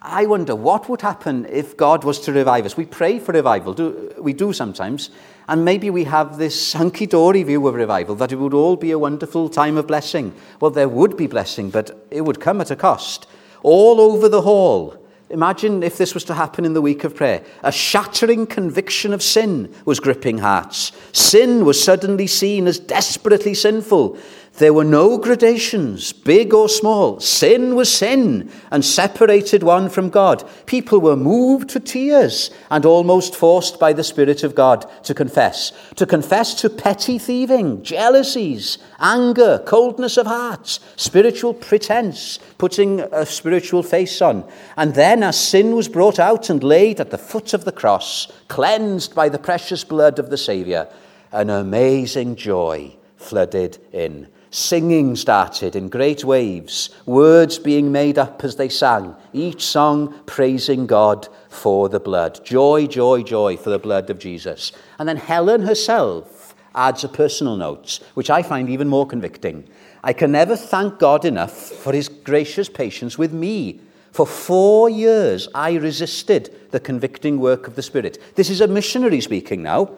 I 0.04 0.26
wonder 0.26 0.56
what 0.56 0.88
would 0.88 1.00
happen 1.00 1.46
if 1.48 1.76
God 1.76 2.02
was 2.02 2.18
to 2.20 2.32
revive 2.32 2.66
us. 2.66 2.76
We 2.76 2.86
pray 2.86 3.20
for 3.20 3.30
revival, 3.30 3.72
do, 3.72 4.12
we 4.18 4.32
do 4.32 4.52
sometimes, 4.52 5.10
and 5.48 5.64
maybe 5.64 5.90
we 5.90 6.02
have 6.04 6.38
this 6.38 6.72
hunky 6.72 7.06
dory 7.06 7.44
view 7.44 7.64
of 7.68 7.76
revival 7.76 8.16
that 8.16 8.32
it 8.32 8.36
would 8.36 8.52
all 8.52 8.74
be 8.74 8.90
a 8.90 8.98
wonderful 8.98 9.48
time 9.48 9.76
of 9.76 9.86
blessing. 9.86 10.34
Well, 10.58 10.72
there 10.72 10.88
would 10.88 11.16
be 11.16 11.28
blessing, 11.28 11.70
but 11.70 12.04
it 12.10 12.22
would 12.22 12.40
come 12.40 12.60
at 12.60 12.72
a 12.72 12.76
cost. 12.76 13.28
All 13.62 14.00
over 14.00 14.28
the 14.28 14.42
hall, 14.42 14.98
Imagine 15.32 15.82
if 15.82 15.96
this 15.96 16.12
was 16.12 16.24
to 16.24 16.34
happen 16.34 16.66
in 16.66 16.74
the 16.74 16.82
week 16.82 17.04
of 17.04 17.16
prayer. 17.16 17.42
A 17.62 17.72
shattering 17.72 18.46
conviction 18.46 19.14
of 19.14 19.22
sin 19.22 19.74
was 19.86 19.98
gripping 19.98 20.36
hearts. 20.36 20.92
Sin 21.12 21.64
was 21.64 21.82
suddenly 21.82 22.26
seen 22.26 22.66
as 22.66 22.78
desperately 22.78 23.54
sinful. 23.54 24.18
There 24.58 24.74
were 24.74 24.84
no 24.84 25.16
gradations, 25.16 26.12
big 26.12 26.52
or 26.52 26.68
small. 26.68 27.18
Sin 27.20 27.74
was 27.74 27.90
sin 27.90 28.50
and 28.70 28.84
separated 28.84 29.62
one 29.62 29.88
from 29.88 30.10
God. 30.10 30.46
People 30.66 31.00
were 31.00 31.16
moved 31.16 31.70
to 31.70 31.80
tears 31.80 32.50
and 32.70 32.84
almost 32.84 33.34
forced 33.34 33.80
by 33.80 33.94
the 33.94 34.04
Spirit 34.04 34.42
of 34.42 34.54
God 34.54 34.84
to 35.04 35.14
confess. 35.14 35.72
To 35.96 36.04
confess 36.04 36.52
to 36.60 36.68
petty 36.68 37.18
thieving, 37.18 37.82
jealousies, 37.82 38.76
anger, 39.00 39.58
coldness 39.64 40.18
of 40.18 40.26
heart, 40.26 40.78
spiritual 40.96 41.54
pretense, 41.54 42.38
putting 42.58 43.00
a 43.00 43.24
spiritual 43.24 43.82
face 43.82 44.20
on. 44.20 44.46
And 44.76 44.94
then, 44.94 45.22
as 45.22 45.40
sin 45.40 45.74
was 45.74 45.88
brought 45.88 46.18
out 46.18 46.50
and 46.50 46.62
laid 46.62 47.00
at 47.00 47.10
the 47.10 47.16
foot 47.16 47.54
of 47.54 47.64
the 47.64 47.72
cross, 47.72 48.30
cleansed 48.48 49.14
by 49.14 49.30
the 49.30 49.38
precious 49.38 49.82
blood 49.82 50.18
of 50.18 50.28
the 50.28 50.36
Saviour, 50.36 50.88
an 51.32 51.48
amazing 51.48 52.36
joy 52.36 52.94
flooded 53.16 53.78
in. 53.92 54.28
Singing 54.54 55.16
started 55.16 55.74
in 55.74 55.88
great 55.88 56.24
waves, 56.24 56.90
words 57.06 57.58
being 57.58 57.90
made 57.90 58.18
up 58.18 58.44
as 58.44 58.56
they 58.56 58.68
sang, 58.68 59.16
each 59.32 59.64
song 59.64 60.20
praising 60.26 60.86
God 60.86 61.26
for 61.48 61.88
the 61.88 61.98
blood. 61.98 62.44
Joy, 62.44 62.86
joy, 62.86 63.22
joy 63.22 63.56
for 63.56 63.70
the 63.70 63.78
blood 63.78 64.10
of 64.10 64.18
Jesus. 64.18 64.70
And 64.98 65.08
then 65.08 65.16
Helen 65.16 65.62
herself 65.62 66.54
adds 66.74 67.02
a 67.02 67.08
personal 67.08 67.56
note, 67.56 68.00
which 68.12 68.28
I 68.28 68.42
find 68.42 68.68
even 68.68 68.88
more 68.88 69.06
convicting. 69.06 69.66
I 70.04 70.12
can 70.12 70.32
never 70.32 70.54
thank 70.54 70.98
God 70.98 71.24
enough 71.24 71.56
for 71.56 71.94
his 71.94 72.10
gracious 72.10 72.68
patience 72.68 73.16
with 73.16 73.32
me. 73.32 73.80
For 74.10 74.26
four 74.26 74.90
years, 74.90 75.48
I 75.54 75.76
resisted 75.76 76.70
the 76.72 76.80
convicting 76.80 77.40
work 77.40 77.66
of 77.66 77.74
the 77.74 77.80
Spirit. 77.80 78.18
This 78.34 78.50
is 78.50 78.60
a 78.60 78.68
missionary 78.68 79.22
speaking 79.22 79.62
now. 79.62 79.92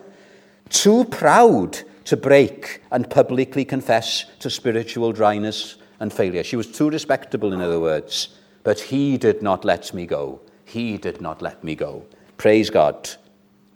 Too 0.68 1.04
proud 1.04 1.80
to 2.04 2.16
break 2.16 2.82
and 2.90 3.08
publicly 3.08 3.64
confess 3.64 4.24
to 4.40 4.50
spiritual 4.50 5.12
dryness 5.12 5.76
and 6.00 6.12
failure. 6.12 6.44
She 6.44 6.56
was 6.56 6.66
too 6.66 6.90
respectable, 6.90 7.52
in 7.52 7.60
other 7.60 7.80
words. 7.80 8.28
But 8.62 8.80
he 8.80 9.18
did 9.18 9.42
not 9.42 9.64
let 9.64 9.92
me 9.94 10.06
go. 10.06 10.40
He 10.64 10.96
did 10.96 11.20
not 11.20 11.42
let 11.42 11.62
me 11.62 11.74
go. 11.74 12.04
Praise 12.36 12.70
God. 12.70 13.10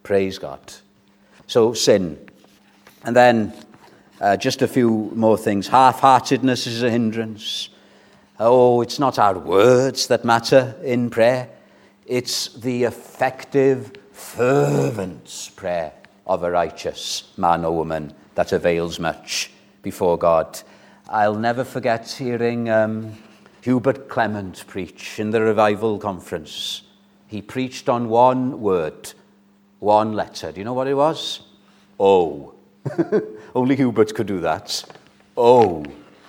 Praise 0.03 0.38
God. 0.38 0.61
So, 1.46 1.72
sin. 1.72 2.18
And 3.05 3.14
then 3.14 3.53
uh, 4.20 4.37
just 4.37 4.62
a 4.62 4.68
few 4.68 5.12
more 5.14 5.38
things. 5.38 5.68
Half 5.68 6.01
heartedness 6.01 6.66
is 6.66 6.83
a 6.83 6.90
hindrance. 6.90 7.68
Oh, 8.40 8.81
it's 8.81 8.98
not 8.98 9.18
our 9.18 9.38
words 9.38 10.07
that 10.09 10.24
matter 10.24 10.74
in 10.83 11.11
prayer, 11.11 11.51
it's 12.07 12.55
the 12.55 12.85
effective, 12.85 13.92
fervent 14.12 15.51
prayer 15.57 15.92
of 16.28 16.42
a 16.42 16.50
righteous 16.50 17.32
man 17.36 17.64
or 17.64 17.74
woman 17.74 18.12
that 18.34 18.52
avails 18.52 19.00
much 19.00 19.50
before 19.82 20.18
God. 20.18 20.60
I'll 21.08 21.34
never 21.34 21.64
forget 21.64 22.10
hearing 22.10 22.68
um, 22.68 23.14
Hubert 23.62 24.08
Clement 24.08 24.64
preach 24.66 25.18
in 25.18 25.30
the 25.30 25.40
revival 25.40 25.98
conference. 25.98 26.82
He 27.26 27.40
preached 27.40 27.88
on 27.88 28.08
one 28.08 28.60
word, 28.60 29.12
one 29.78 30.12
letter. 30.12 30.52
Do 30.52 30.60
you 30.60 30.64
know 30.64 30.74
what 30.74 30.86
it 30.86 30.94
was? 30.94 31.40
Oh. 31.98 32.54
Only 33.54 33.76
Hubert 33.76 34.14
could 34.14 34.26
do 34.26 34.40
that. 34.40 34.84
Oh, 35.36 35.84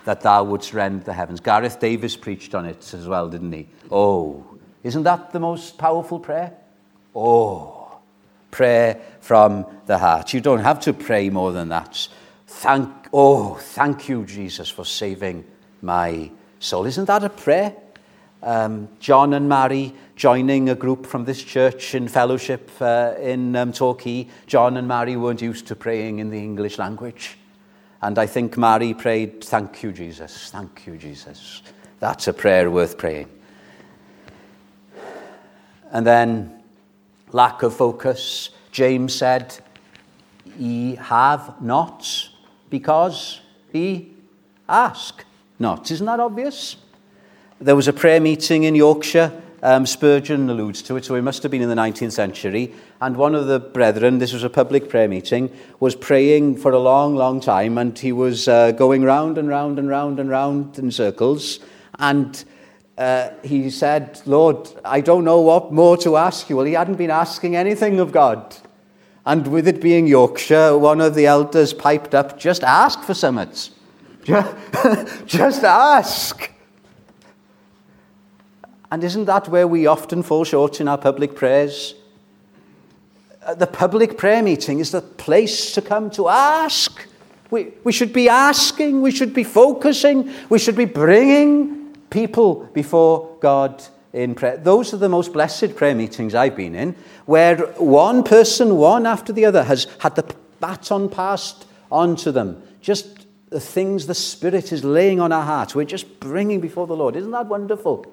that 0.05 0.21
thou 0.21 0.43
wouldst 0.45 0.73
rend 0.73 1.03
the 1.03 1.13
heavens. 1.13 1.39
Gareth 1.39 1.79
Davis 1.79 2.15
preached 2.15 2.55
on 2.55 2.65
it 2.65 2.93
as 2.93 3.07
well, 3.07 3.29
didn't 3.29 3.51
he? 3.51 3.67
Oh. 3.91 4.45
Isn't 4.81 5.03
that 5.03 5.31
the 5.33 5.39
most 5.39 5.77
powerful 5.77 6.19
prayer? 6.19 6.53
Oh 7.13 7.78
prayer 8.59 8.99
from 9.21 9.65
the 9.85 9.97
heart. 9.97 10.33
You 10.33 10.41
don't 10.41 10.59
have 10.59 10.81
to 10.81 10.91
pray 10.91 11.29
more 11.29 11.53
than 11.53 11.69
that. 11.69 12.09
Thank, 12.45 12.89
oh, 13.13 13.53
thank 13.53 14.09
you, 14.09 14.25
Jesus, 14.25 14.69
for 14.69 14.83
saving 14.83 15.45
my 15.81 16.29
soul. 16.59 16.85
Isn't 16.85 17.05
that 17.05 17.23
a 17.23 17.29
prayer? 17.29 17.73
Um, 18.43 18.89
John 18.99 19.33
and 19.33 19.47
Mary 19.47 19.93
joining 20.17 20.67
a 20.67 20.75
group 20.75 21.05
from 21.05 21.23
this 21.23 21.41
church 21.41 21.95
in 21.95 22.09
fellowship 22.09 22.69
uh, 22.81 23.13
in 23.21 23.55
um, 23.55 23.71
Torquay. 23.71 24.27
John 24.45 24.75
and 24.75 24.89
Mary 24.89 25.15
weren't 25.15 25.41
used 25.41 25.65
to 25.67 25.75
praying 25.77 26.19
in 26.19 26.29
the 26.29 26.39
English 26.39 26.77
language. 26.77 27.37
And 28.01 28.19
I 28.19 28.27
think 28.27 28.57
Mary 28.57 28.93
prayed, 28.93 29.41
Thank 29.41 29.83
you, 29.83 29.93
Jesus. 29.93 30.49
Thank 30.51 30.85
you, 30.85 30.97
Jesus. 30.97 31.61
That's 32.01 32.27
a 32.27 32.33
prayer 32.33 32.69
worth 32.69 32.97
praying. 32.97 33.29
And 35.93 36.05
then 36.05 36.58
lack 37.31 37.63
of 37.63 37.75
focus. 37.75 38.49
James 38.71 39.13
said, 39.15 39.57
Ye 40.57 40.95
have 40.95 41.61
not 41.61 42.29
because 42.69 43.41
ye 43.71 44.13
ask 44.67 45.23
not. 45.57 45.89
Isn't 45.91 46.05
that 46.05 46.19
obvious? 46.19 46.75
There 47.59 47.75
was 47.75 47.87
a 47.87 47.93
prayer 47.93 48.19
meeting 48.19 48.63
in 48.63 48.75
Yorkshire. 48.75 49.41
Um, 49.61 49.85
Spurgeon 49.85 50.49
alludes 50.49 50.81
to 50.83 50.95
it, 50.95 51.03
so 51.03 51.15
it 51.15 51.21
must 51.21 51.43
have 51.43 51.51
been 51.51 51.61
in 51.61 51.67
the 51.67 51.75
19th 51.75 52.13
century. 52.13 52.73
And 53.01 53.17
one 53.17 53.35
of 53.35 53.47
the 53.47 53.59
brethren, 53.59 54.17
this 54.17 54.31
was 54.31 54.43
a 54.43 54.49
public 54.49 54.87
prayer 54.87 55.09
meeting, 55.09 55.51
was 55.81 55.95
praying 55.95 56.57
for 56.57 56.71
a 56.71 56.79
long, 56.79 57.15
long 57.15 57.41
time, 57.41 57.77
and 57.77 57.97
he 57.97 58.13
was 58.13 58.47
uh, 58.47 58.71
going 58.71 59.03
round 59.03 59.37
and 59.37 59.49
round 59.49 59.77
and 59.77 59.89
round 59.89 60.19
and 60.19 60.29
round 60.29 60.79
in 60.79 60.91
circles. 60.91 61.59
And 61.97 62.41
uh, 62.99 63.31
he 63.43 63.69
said, 63.69 64.21
Lord, 64.25 64.67
I 64.83 64.99
don't 64.99 65.23
know 65.23 65.39
what 65.39 65.71
more 65.71 65.95
to 65.99 66.17
ask 66.17 66.49
you. 66.49 66.57
Well, 66.57 66.65
he 66.65 66.73
hadn't 66.73 66.97
been 66.97 67.09
asking 67.09 67.55
anything 67.55 67.97
of 68.01 68.11
God. 68.11 68.57
And 69.25 69.47
with 69.47 69.69
it 69.69 69.79
being 69.79 70.05
Yorkshire, 70.05 70.77
one 70.77 70.99
of 70.99 71.15
the 71.15 71.25
elders 71.25 71.73
piped 71.73 72.13
up, 72.13 72.37
just 72.37 72.61
ask 72.61 73.01
for 73.03 73.13
summits. 73.13 73.71
just 75.25 75.63
ask. 75.63 76.51
And 78.91 79.01
isn't 79.01 79.25
that 79.25 79.47
where 79.47 79.67
we 79.67 79.87
often 79.87 80.21
fall 80.21 80.43
short 80.43 80.81
in 80.81 80.89
our 80.89 80.97
public 80.97 81.35
prayers? 81.37 81.95
Uh, 83.45 83.55
the 83.55 83.67
public 83.67 84.17
prayer 84.17 84.43
meeting 84.43 84.79
is 84.79 84.91
the 84.91 85.01
place 85.01 85.71
to 85.73 85.81
come 85.81 86.09
to 86.11 86.27
ask. 86.27 87.07
We, 87.49 87.71
we 87.85 87.93
should 87.93 88.11
be 88.11 88.27
asking, 88.27 89.01
we 89.01 89.11
should 89.11 89.33
be 89.33 89.45
focusing, 89.45 90.29
we 90.49 90.59
should 90.59 90.75
be 90.75 90.83
bringing 90.85 91.78
people 92.09 92.69
before 92.73 93.37
God 93.41 93.83
in 94.13 94.35
prayer. 94.35 94.57
Those 94.57 94.93
are 94.93 94.97
the 94.97 95.09
most 95.09 95.33
blessed 95.33 95.75
prayer 95.75 95.95
meetings 95.95 96.33
I've 96.33 96.55
been 96.55 96.75
in, 96.75 96.95
where 97.25 97.57
one 97.77 98.23
person, 98.23 98.77
one 98.77 99.05
after 99.05 99.31
the 99.31 99.45
other, 99.45 99.63
has 99.63 99.87
had 99.99 100.15
the 100.15 100.35
baton 100.59 101.09
passed 101.09 101.65
on 101.91 102.15
to 102.17 102.31
them. 102.31 102.61
Just 102.81 103.27
the 103.49 103.59
things 103.59 104.07
the 104.07 104.15
Spirit 104.15 104.71
is 104.71 104.83
laying 104.83 105.19
on 105.19 105.31
our 105.31 105.43
hearts, 105.43 105.75
we're 105.75 105.85
just 105.85 106.19
bringing 106.19 106.59
before 106.59 106.87
the 106.87 106.95
Lord. 106.95 107.15
Isn't 107.15 107.31
that 107.31 107.47
wonderful? 107.47 108.05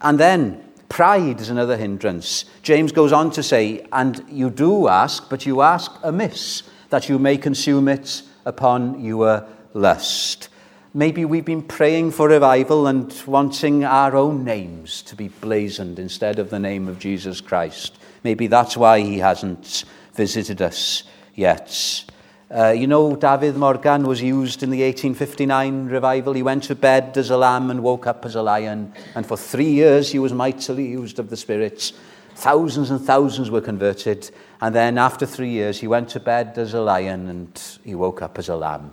And 0.00 0.18
then, 0.18 0.64
pride 0.88 1.40
is 1.40 1.50
another 1.50 1.76
hindrance. 1.76 2.44
James 2.62 2.92
goes 2.92 3.12
on 3.12 3.30
to 3.32 3.42
say, 3.42 3.86
And 3.92 4.24
you 4.28 4.50
do 4.50 4.88
ask, 4.88 5.28
but 5.28 5.46
you 5.46 5.62
ask 5.62 5.92
amiss, 6.02 6.62
that 6.90 7.08
you 7.08 7.18
may 7.18 7.36
consume 7.36 7.88
it 7.88 8.22
upon 8.44 9.02
your 9.02 9.46
lust. 9.74 10.48
Maybe 10.92 11.24
we've 11.24 11.44
been 11.44 11.62
praying 11.62 12.10
for 12.10 12.28
revival 12.28 12.88
and 12.88 13.14
wanting 13.24 13.84
our 13.84 14.16
own 14.16 14.42
names 14.42 15.02
to 15.02 15.14
be 15.14 15.28
blazoned 15.28 16.00
instead 16.00 16.40
of 16.40 16.50
the 16.50 16.58
name 16.58 16.88
of 16.88 16.98
Jesus 16.98 17.40
Christ. 17.40 17.96
Maybe 18.24 18.48
that's 18.48 18.76
why 18.76 18.98
he 18.98 19.18
hasn't 19.18 19.84
visited 20.14 20.60
us 20.60 21.04
yet. 21.36 22.04
Uh, 22.50 22.70
you 22.70 22.88
know, 22.88 23.14
David 23.14 23.56
Morgan 23.56 24.02
was 24.02 24.20
used 24.20 24.64
in 24.64 24.70
the 24.70 24.82
1859 24.82 25.86
revival. 25.86 26.32
He 26.32 26.42
went 26.42 26.64
to 26.64 26.74
bed 26.74 27.16
as 27.16 27.30
a 27.30 27.36
lamb 27.36 27.70
and 27.70 27.84
woke 27.84 28.08
up 28.08 28.24
as 28.24 28.34
a 28.34 28.42
lion. 28.42 28.92
And 29.14 29.24
for 29.24 29.36
three 29.36 29.70
years, 29.70 30.10
he 30.10 30.18
was 30.18 30.32
mightily 30.32 30.88
used 30.88 31.20
of 31.20 31.30
the 31.30 31.36
spirits. 31.36 31.92
Thousands 32.34 32.90
and 32.90 33.00
thousands 33.00 33.48
were 33.48 33.60
converted. 33.60 34.28
And 34.60 34.74
then 34.74 34.98
after 34.98 35.24
three 35.24 35.50
years, 35.50 35.78
he 35.78 35.86
went 35.86 36.08
to 36.08 36.18
bed 36.18 36.58
as 36.58 36.74
a 36.74 36.80
lion 36.80 37.28
and 37.28 37.78
he 37.84 37.94
woke 37.94 38.22
up 38.22 38.40
as 38.40 38.48
a 38.48 38.56
lamb 38.56 38.92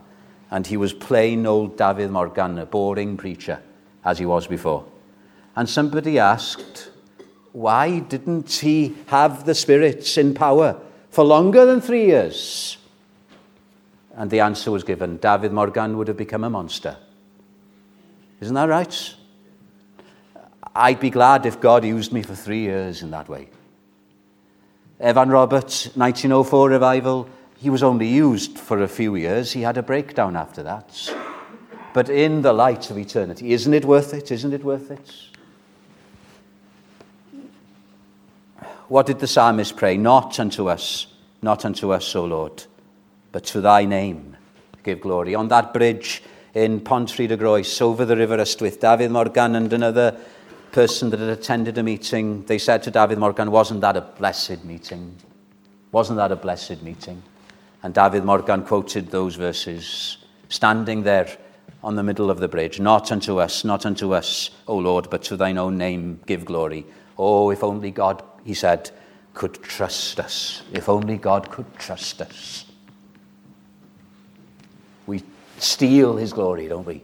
and 0.52 0.66
he 0.66 0.78
was 0.78 0.94
plain 0.94 1.46
old 1.46 1.78
David 1.78 2.12
Morgan, 2.12 2.58
a 2.58 2.66
boring 2.66 3.18
preacher, 3.18 3.62
as 4.04 4.20
he 4.20 4.26
was 4.26 4.48
before. 4.48 4.86
And 5.56 5.70
somebody 5.70 6.20
asked, 6.20 6.90
why 7.52 8.00
didn't 8.00 8.52
he 8.52 8.96
have 9.08 9.46
the 9.46 9.56
spirits 9.56 10.18
in 10.18 10.34
power 10.34 10.80
for 11.10 11.24
longer 11.24 11.66
than 11.66 11.82
three 11.82 12.06
years? 12.06 12.78
And 14.16 14.30
the 14.30 14.40
answer 14.40 14.72
was 14.72 14.84
given 14.84 15.18
David 15.18 15.52
Morgan 15.52 15.98
would 15.98 16.08
have 16.08 16.18
become 16.18 16.44
a 16.44 16.50
monster. 16.50 16.98
Isn't 18.40 18.56
that 18.56 18.70
right? 18.70 19.16
I'd 20.76 21.00
be 21.00 21.10
glad 21.10 21.46
if 21.46 21.60
God 21.60 21.84
used 21.84 22.14
me 22.14 22.22
for 22.22 22.36
three 22.36 22.62
years 22.62 23.02
in 23.02 23.10
that 23.12 23.28
way. 23.28 23.50
Evan 25.00 25.30
Roberts, 25.30 25.86
1904 25.96 26.70
revival, 26.70 27.30
he 27.60 27.70
was 27.70 27.84
only 27.84 28.08
used 28.08 28.58
for 28.58 28.82
a 28.82 28.88
few 28.88 29.16
years. 29.16 29.52
He 29.52 29.62
had 29.62 29.78
a 29.78 29.84
breakdown 29.84 30.36
after 30.36 30.64
that. 30.64 31.14
But 31.94 32.10
in 32.10 32.42
the 32.42 32.54
light 32.54 32.92
of 32.92 32.98
eternity, 32.98 33.52
isn't 33.54 33.74
it 33.74 33.86
worth 33.86 34.14
it? 34.14 34.32
Isn't 34.32 34.54
it 34.54 34.64
worth 34.64 34.92
it? 34.92 35.12
what 38.88 39.06
did 39.06 39.20
the 39.20 39.28
psalmist 39.28 39.76
pray? 39.76 39.98
Not 39.98 40.40
unto 40.40 40.70
us, 40.70 41.08
not 41.42 41.66
unto 41.66 41.92
us, 41.92 42.16
O 42.16 42.26
Lord, 42.26 42.64
but 43.32 43.44
to 43.46 43.62
thy 43.62 43.86
name 43.86 44.38
give 44.84 45.02
glory. 45.02 45.36
On 45.36 45.48
that 45.50 45.74
bridge 45.74 46.24
in 46.54 46.80
Pontrhydygroes, 46.80 47.82
over 47.82 48.06
the 48.06 48.16
River 48.16 48.40
Ystwyth, 48.40 48.80
David 48.80 49.12
Morgan 49.12 49.56
and 49.56 49.72
another 49.74 50.18
person 50.72 51.10
that 51.10 51.20
had 51.20 51.30
attended 51.30 51.78
a 51.78 51.84
meeting, 51.84 52.44
they 52.46 52.58
said 52.58 52.84
to 52.84 52.92
David 52.92 53.18
Morgan, 53.18 53.52
Wasn't 53.52 53.82
that 53.82 53.98
a 53.98 54.02
blessed 54.02 54.64
meeting? 54.64 55.16
Wasn't 55.92 56.18
that 56.18 56.32
a 56.32 56.36
blessed 56.36 56.82
meeting? 56.82 57.22
And 57.84 57.94
David 57.94 58.24
Morgan 58.24 58.64
quoted 58.64 59.10
those 59.10 59.36
verses, 59.36 60.18
standing 60.50 61.04
there 61.04 61.38
on 61.84 61.96
the 61.96 62.04
middle 62.04 62.30
of 62.32 62.40
the 62.40 62.48
bridge. 62.48 62.80
Not 62.80 63.12
unto 63.12 63.40
us, 63.40 63.64
not 63.64 63.86
unto 63.86 64.14
us, 64.14 64.50
O 64.68 64.76
Lord, 64.76 65.10
but 65.10 65.24
to 65.24 65.38
thine 65.38 65.58
own 65.58 65.78
name 65.78 66.20
give 66.26 66.46
glory. 66.46 66.86
Oh, 67.18 67.50
if 67.52 67.64
only 67.64 67.92
God, 67.92 68.24
he 68.44 68.54
said, 68.54 68.92
could 69.34 69.62
trust 69.62 70.20
us. 70.20 70.64
If 70.74 70.90
only 70.90 71.18
God 71.18 71.52
could 71.52 71.72
trust 71.78 72.22
us. 72.22 72.66
We 75.06 75.24
steal 75.60 76.18
his 76.18 76.34
glory, 76.34 76.68
don't 76.68 76.86
we? 76.86 77.04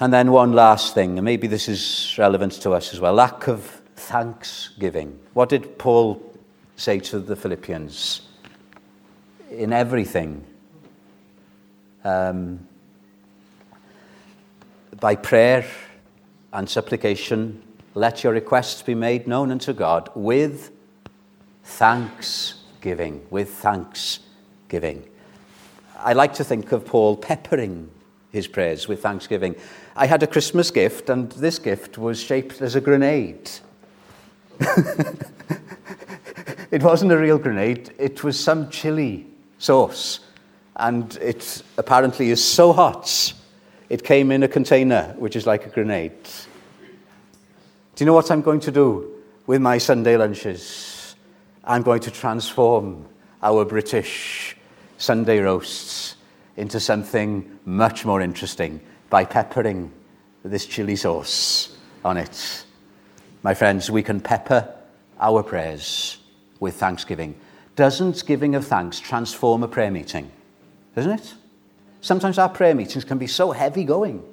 And 0.00 0.12
then 0.12 0.32
one 0.32 0.52
last 0.52 0.94
thing, 0.94 1.18
and 1.18 1.24
maybe 1.24 1.46
this 1.46 1.68
is 1.68 2.14
relevant 2.18 2.52
to 2.62 2.72
us 2.72 2.92
as 2.92 3.00
well 3.00 3.12
lack 3.12 3.46
of 3.46 3.64
thanksgiving. 3.94 5.18
What 5.34 5.50
did 5.50 5.78
Paul 5.78 6.33
say 6.76 6.98
to 7.00 7.18
the 7.18 7.36
Philippians? 7.36 8.22
In 9.50 9.72
everything, 9.72 10.44
um, 12.04 12.66
by 15.00 15.16
prayer 15.16 15.66
and 16.52 16.68
supplication, 16.68 17.62
let 17.94 18.24
your 18.24 18.32
requests 18.32 18.82
be 18.82 18.94
made 18.94 19.26
known 19.26 19.50
unto 19.50 19.72
God 19.72 20.10
with 20.14 20.70
thanksgiving. 21.64 23.26
With 23.30 23.50
thanksgiving. 23.50 25.04
I 25.98 26.12
like 26.12 26.34
to 26.34 26.44
think 26.44 26.72
of 26.72 26.84
Paul 26.84 27.16
peppering 27.16 27.90
his 28.30 28.48
prayers 28.48 28.88
with 28.88 29.00
thanksgiving. 29.00 29.54
I 29.94 30.06
had 30.06 30.22
a 30.22 30.26
Christmas 30.26 30.70
gift, 30.70 31.08
and 31.08 31.30
this 31.32 31.58
gift 31.58 31.96
was 31.96 32.20
shaped 32.20 32.60
as 32.60 32.74
a 32.74 32.80
grenade. 32.80 33.50
it 36.74 36.82
wasn't 36.82 37.12
a 37.12 37.16
real 37.16 37.38
grenade, 37.38 37.94
it 37.98 38.24
was 38.24 38.38
some 38.38 38.68
chili 38.68 39.24
sauce. 39.58 40.18
And 40.74 41.16
it 41.18 41.62
apparently 41.78 42.30
is 42.30 42.44
so 42.44 42.72
hot, 42.72 43.32
it 43.88 44.02
came 44.02 44.32
in 44.32 44.42
a 44.42 44.48
container, 44.48 45.14
which 45.16 45.36
is 45.36 45.46
like 45.46 45.66
a 45.66 45.68
grenade. 45.68 46.24
Do 47.94 48.02
you 48.02 48.06
know 48.06 48.12
what 48.12 48.28
I'm 48.28 48.42
going 48.42 48.58
to 48.58 48.72
do 48.72 49.22
with 49.46 49.62
my 49.62 49.78
Sunday 49.78 50.16
lunches? 50.16 51.14
I'm 51.62 51.82
going 51.82 52.00
to 52.00 52.10
transform 52.10 53.06
our 53.40 53.64
British 53.64 54.56
Sunday 54.98 55.38
roasts 55.38 56.16
into 56.56 56.80
something 56.80 57.56
much 57.64 58.04
more 58.04 58.20
interesting 58.20 58.80
by 59.10 59.24
peppering 59.24 59.92
this 60.42 60.66
chili 60.66 60.96
sauce 60.96 61.78
on 62.04 62.16
it. 62.16 62.64
My 63.44 63.54
friends, 63.54 63.92
we 63.92 64.02
can 64.02 64.20
pepper 64.20 64.74
our 65.20 65.44
prayers 65.44 66.18
with 66.64 66.74
thanksgiving. 66.74 67.36
Doesn't 67.76 68.26
giving 68.26 68.56
of 68.56 68.66
thanks 68.66 68.98
transform 68.98 69.62
a 69.62 69.68
prayer 69.68 69.90
meeting? 69.90 70.32
Doesn't 70.96 71.12
it? 71.12 71.34
Sometimes 72.00 72.38
our 72.38 72.48
prayer 72.48 72.74
meetings 72.74 73.04
can 73.04 73.18
be 73.18 73.26
so 73.26 73.52
heavy 73.52 73.84
going 73.84 74.24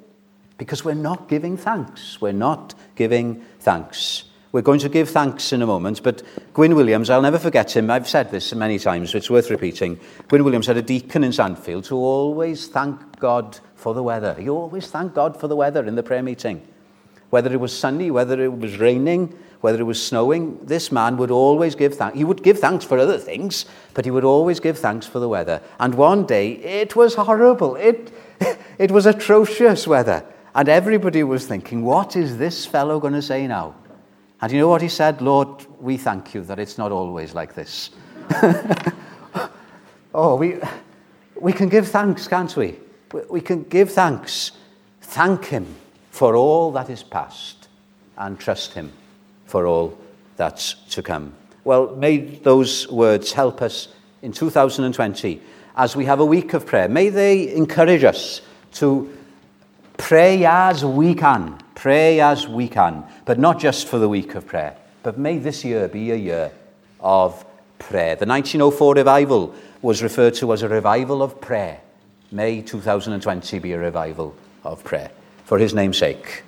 because 0.58 0.84
we're 0.84 0.94
not 0.94 1.28
giving 1.28 1.56
thanks. 1.56 2.20
We're 2.20 2.32
not 2.32 2.74
giving 2.96 3.44
thanks. 3.60 4.24
We're 4.52 4.62
going 4.62 4.80
to 4.80 4.88
give 4.88 5.08
thanks 5.08 5.52
in 5.52 5.62
a 5.62 5.66
moment, 5.66 6.02
but 6.02 6.22
Gwyn 6.52 6.74
Williams, 6.74 7.08
I'll 7.08 7.22
never 7.22 7.38
forget 7.38 7.74
him. 7.74 7.90
I've 7.90 8.08
said 8.08 8.30
this 8.30 8.54
many 8.54 8.78
times, 8.78 9.14
it's 9.14 9.30
worth 9.30 9.50
repeating. 9.50 9.98
Gwyn 10.28 10.44
Williams 10.44 10.66
had 10.66 10.76
a 10.76 10.82
deacon 10.82 11.24
in 11.24 11.32
Sandfield 11.32 11.86
who 11.86 11.96
always 11.96 12.68
thanked 12.68 13.18
God 13.18 13.58
for 13.74 13.94
the 13.94 14.02
weather. 14.02 14.34
He 14.34 14.48
always 14.50 14.88
thanked 14.88 15.14
God 15.14 15.40
for 15.40 15.48
the 15.48 15.56
weather 15.56 15.84
in 15.84 15.94
the 15.94 16.02
prayer 16.02 16.22
meeting. 16.22 16.60
Whether 17.30 17.52
it 17.52 17.60
was 17.60 17.76
sunny, 17.76 18.10
whether 18.10 18.42
it 18.42 18.52
was 18.58 18.78
raining, 18.78 19.34
whether 19.62 19.78
it 19.78 19.84
was 19.84 20.04
snowing, 20.04 20.58
this 20.64 20.90
man 20.90 21.16
would 21.16 21.30
always 21.30 21.76
give 21.76 21.94
thanks. 21.94 22.18
He 22.18 22.24
would 22.24 22.42
give 22.42 22.58
thanks 22.58 22.84
for 22.84 22.98
other 22.98 23.16
things, 23.16 23.64
but 23.94 24.04
he 24.04 24.10
would 24.10 24.24
always 24.24 24.58
give 24.58 24.76
thanks 24.76 25.06
for 25.06 25.20
the 25.20 25.28
weather. 25.28 25.62
And 25.78 25.94
one 25.94 26.26
day, 26.26 26.54
it 26.54 26.96
was 26.96 27.14
horrible. 27.14 27.76
It, 27.76 28.12
it 28.78 28.90
was 28.90 29.06
atrocious 29.06 29.86
weather. 29.86 30.24
And 30.56 30.68
everybody 30.68 31.22
was 31.22 31.46
thinking, 31.46 31.84
what 31.84 32.16
is 32.16 32.38
this 32.38 32.66
fellow 32.66 32.98
going 32.98 33.12
to 33.12 33.22
say 33.22 33.46
now? 33.46 33.76
And 34.40 34.50
you 34.50 34.58
know 34.58 34.68
what 34.68 34.82
he 34.82 34.88
said? 34.88 35.22
Lord, 35.22 35.64
we 35.80 35.96
thank 35.96 36.34
you 36.34 36.42
that 36.42 36.58
it's 36.58 36.76
not 36.76 36.90
always 36.90 37.32
like 37.32 37.54
this. 37.54 37.90
oh, 40.12 40.34
we, 40.34 40.58
we 41.40 41.52
can 41.52 41.68
give 41.68 41.86
thanks, 41.86 42.26
can't 42.26 42.54
we? 42.56 42.80
We 43.30 43.40
can 43.40 43.62
give 43.62 43.92
thanks. 43.92 44.50
Thank 45.02 45.44
him 45.44 45.76
for 46.10 46.34
all 46.34 46.72
that 46.72 46.90
is 46.90 47.04
past 47.04 47.68
and 48.18 48.40
trust 48.40 48.74
him 48.74 48.92
for 49.52 49.66
all 49.66 49.96
that's 50.36 50.74
to 50.90 51.02
come. 51.02 51.34
Well, 51.62 51.94
may 51.96 52.16
those 52.18 52.88
words 52.88 53.32
help 53.32 53.62
us 53.62 53.88
in 54.22 54.32
2020 54.32 55.40
as 55.76 55.94
we 55.94 56.06
have 56.06 56.20
a 56.20 56.26
week 56.26 56.54
of 56.54 56.66
prayer. 56.66 56.88
May 56.88 57.10
they 57.10 57.54
encourage 57.54 58.04
us 58.04 58.40
to 58.74 59.12
pray 59.98 60.44
as 60.44 60.84
we 60.84 61.14
can 61.14 61.62
Pray 61.82 62.20
as 62.20 62.46
we 62.46 62.68
can, 62.68 63.02
but 63.24 63.40
not 63.40 63.58
just 63.58 63.88
for 63.88 63.98
the 63.98 64.08
week 64.08 64.36
of 64.36 64.46
prayer. 64.46 64.76
But 65.02 65.18
may 65.18 65.38
this 65.38 65.64
year 65.64 65.88
be 65.88 66.12
a 66.12 66.14
year 66.14 66.52
of 67.00 67.44
prayer. 67.80 68.14
The 68.14 68.24
1904 68.24 68.94
revival 68.94 69.52
was 69.80 70.00
referred 70.00 70.34
to 70.34 70.52
as 70.52 70.62
a 70.62 70.68
revival 70.68 71.24
of 71.24 71.40
prayer. 71.40 71.80
May 72.30 72.62
2020 72.62 73.58
be 73.58 73.72
a 73.72 73.80
revival 73.80 74.32
of 74.62 74.84
prayer. 74.84 75.10
For 75.44 75.58
his 75.58 75.74
name's 75.74 75.98
sake. 75.98 76.40